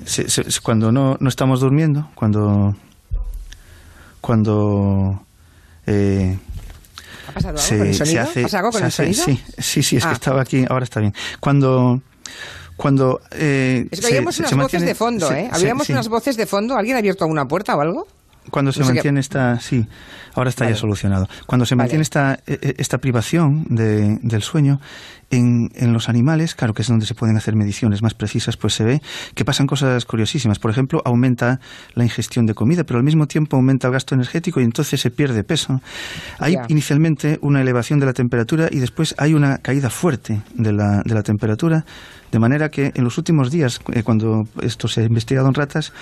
cuando 0.64 0.94
no, 0.94 1.18
no 1.20 1.28
estamos 1.28 1.60
durmiendo, 1.60 2.10
cuando 2.16 2.78
cuando 4.22 5.22
eh, 5.86 6.40
¿Ha 7.28 7.32
pasado 7.34 7.58
algo 7.60 7.78
con 7.78 7.88
el 7.88 7.94
sonido? 7.94 8.22
Hace, 8.22 8.42
¿Pasa 8.44 8.60
algo 8.60 8.72
con 8.72 8.86
el 8.86 8.92
sonido? 8.94 9.26
Sí, 9.26 9.44
sí, 9.58 9.84
sí, 9.84 9.98
es 9.98 10.04
que 10.06 10.12
ah. 10.12 10.14
estaba 10.14 10.42
aquí, 10.42 10.66
ahora 10.70 10.86
está 10.86 11.02
bien. 11.02 11.14
Cuando 11.42 12.02
cuando 12.78 13.22
eh, 13.32 13.88
es 13.90 14.02
que 14.02 14.08
oíamos 14.08 14.40
unas 14.40 14.56
voces 14.56 14.84
de 14.84 14.96
fondo, 14.96 15.32
¿eh? 15.34 15.50
Habíamos 15.52 15.90
unas 15.90 16.08
voces 16.08 16.38
de 16.38 16.46
fondo. 16.46 16.76
¿Alguien 16.78 16.96
ha 16.96 17.00
abierto 17.00 17.24
alguna 17.24 17.48
puerta 17.48 17.76
o 17.76 17.82
algo? 17.82 18.08
Cuando 18.52 18.72
se 18.72 18.84
mantiene 18.84 19.20
esta, 19.20 19.60
sí, 19.60 19.86
ahora 20.38 20.50
está 20.50 20.70
ya 20.70 20.76
solucionado. 20.76 21.28
Cuando 21.46 21.66
se 21.66 21.76
mantiene 21.76 22.04
esta, 22.04 22.40
e, 22.46 22.54
e, 22.62 22.76
esta 22.78 23.00
privación 23.00 23.66
de, 23.70 24.20
del 24.22 24.42
sueño, 24.42 24.80
en, 25.30 25.70
en, 25.76 25.92
los 25.92 26.08
animales, 26.08 26.56
claro 26.56 26.74
que 26.74 26.84
es 26.84 26.88
donde 26.88 27.06
se 27.06 27.14
pueden 27.14 27.36
hacer 27.36 27.56
mediciones 27.56 28.02
más 28.02 28.14
precisas, 28.14 28.56
pues 28.56 28.74
se 28.74 28.86
ve 28.86 29.02
que 29.36 29.44
pasan 29.44 29.68
cosas 29.68 30.06
curiosísimas. 30.06 30.58
Por 30.58 30.72
ejemplo, 30.72 31.02
aumenta 31.04 31.60
la 31.96 32.04
ingestión 32.06 32.46
de 32.46 32.54
comida, 32.54 32.86
pero 32.86 32.98
al 32.98 33.04
mismo 33.04 33.28
tiempo 33.28 33.58
aumenta 33.58 33.88
el 33.88 33.94
gasto 33.94 34.16
energético 34.16 34.62
y 34.62 34.64
entonces 34.64 35.02
se 35.02 35.12
pierde 35.12 35.44
peso. 35.44 35.82
Hay 36.40 36.56
inicialmente 36.70 37.40
una 37.42 37.62
elevación 37.62 38.00
de 38.00 38.06
la 38.06 38.14
temperatura 38.14 38.70
y 38.72 38.80
después 38.80 39.16
hay 39.18 39.34
una 39.34 39.58
caída 39.58 39.90
fuerte 39.90 40.42
de 40.54 40.72
la, 40.72 41.02
de 41.04 41.14
la 41.14 41.24
temperatura 41.24 41.84
de 42.32 42.40
manera 42.40 42.70
que 42.70 42.92
en 42.94 43.04
los 43.04 43.18
últimos 43.18 43.52
días, 43.52 43.80
eh, 43.94 44.04
cuando 44.04 44.44
esto 44.62 44.88
se 44.88 45.02
ha 45.02 45.06
investigado 45.06 45.48
en 45.48 45.54
ratas, 45.54 45.94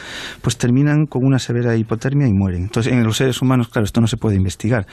pues 0.42 0.58
terminan 0.58 1.06
con 1.06 1.24
una 1.24 1.40
severa 1.40 1.76
hipotermia 1.76 2.28
y 2.28 2.34
mueren. 2.34 2.64
Entonces, 2.64 2.92
en 2.92 3.04
los 3.04 3.18
seres 3.18 3.42
humanos, 3.42 3.68
claro, 3.70 3.86
esto 3.86 4.02
no 4.02 4.08
se 4.08 4.18
puede 4.18 4.25
investigar. 4.34 4.88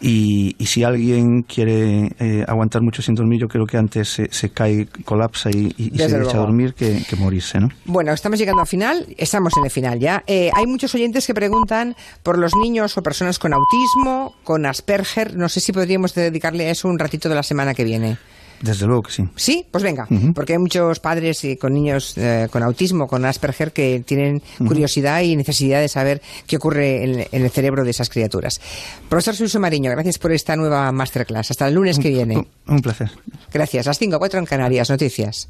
Y, 0.00 0.54
y, 0.58 0.66
si 0.66 0.84
alguien 0.84 1.42
quiere 1.42 2.12
eh, 2.18 2.44
aguantar 2.46 2.82
mucho 2.82 3.00
sin 3.00 3.14
dormir, 3.14 3.40
yo 3.40 3.48
creo 3.48 3.64
que 3.66 3.78
antes 3.78 4.20
se, 4.30 4.50
cae, 4.50 4.86
colapsa 5.04 5.50
y, 5.50 5.72
se 5.96 6.04
echa 6.04 6.36
a 6.36 6.40
dormir 6.40 6.74
que, 6.74 7.02
morirse, 7.16 7.58
¿no? 7.60 7.70
Bueno, 7.86 8.12
estamos 8.12 8.38
llegando 8.38 8.60
al 8.60 8.68
final, 8.68 9.06
estamos 9.16 9.52
en 9.56 9.64
el 9.64 9.70
final 9.70 9.98
ya. 9.98 10.22
Eh, 10.26 10.50
hay 10.54 10.66
muchos 10.66 10.94
oyentes 10.94 11.26
que 11.26 11.34
preguntan 11.34 11.96
por 12.22 12.38
los 12.38 12.54
niños 12.54 12.96
o 12.98 13.02
personas 13.02 13.38
con 13.38 13.52
autismo, 13.54 14.34
con 14.44 14.66
Asperger. 14.66 15.36
No 15.36 15.48
sé 15.48 15.60
si 15.60 15.72
podríamos 15.72 16.14
dedicarle 16.14 16.66
a 16.66 16.70
eso 16.70 16.88
un 16.88 16.98
ratito 16.98 17.28
de 17.28 17.34
la 17.34 17.42
semana 17.42 17.74
que 17.74 17.84
viene. 17.84 18.18
Desde 18.60 18.86
luego 18.86 19.02
que 19.02 19.12
sí. 19.12 19.24
Sí, 19.36 19.66
pues 19.70 19.84
venga, 19.84 20.08
porque 20.34 20.54
hay 20.54 20.58
muchos 20.58 21.00
padres 21.00 21.46
con 21.60 21.74
niños 21.74 22.16
eh, 22.16 22.48
con 22.50 22.62
autismo, 22.62 23.06
con 23.06 23.24
Asperger, 23.24 23.72
que 23.72 24.02
tienen 24.04 24.42
curiosidad 24.58 25.20
y 25.22 25.36
necesidad 25.36 25.80
de 25.80 25.88
saber 25.88 26.20
qué 26.46 26.56
ocurre 26.56 27.04
en, 27.04 27.26
el 27.30 27.50
cerebro 27.50 27.84
de 27.84 27.90
esas 27.90 28.08
criaturas. 28.08 28.60
Profesor 29.08 29.36
Suso 29.36 29.60
Mariño, 29.60 29.90
gracias 29.90 30.18
por 30.18 30.32
esta 30.32 30.56
nueva 30.56 30.90
masterclass. 30.92 31.50
Hasta 31.50 31.68
el 31.68 31.74
lunes 31.74 31.98
que 31.98 32.10
viene. 32.10 32.46
Un, 32.66 32.80
placer. 32.80 33.10
Gracias. 33.52 33.86
Las 33.86 33.98
5 33.98 34.18
4 34.18 34.40
en 34.40 34.46
Canarias. 34.46 34.90
Noticias. 34.90 35.48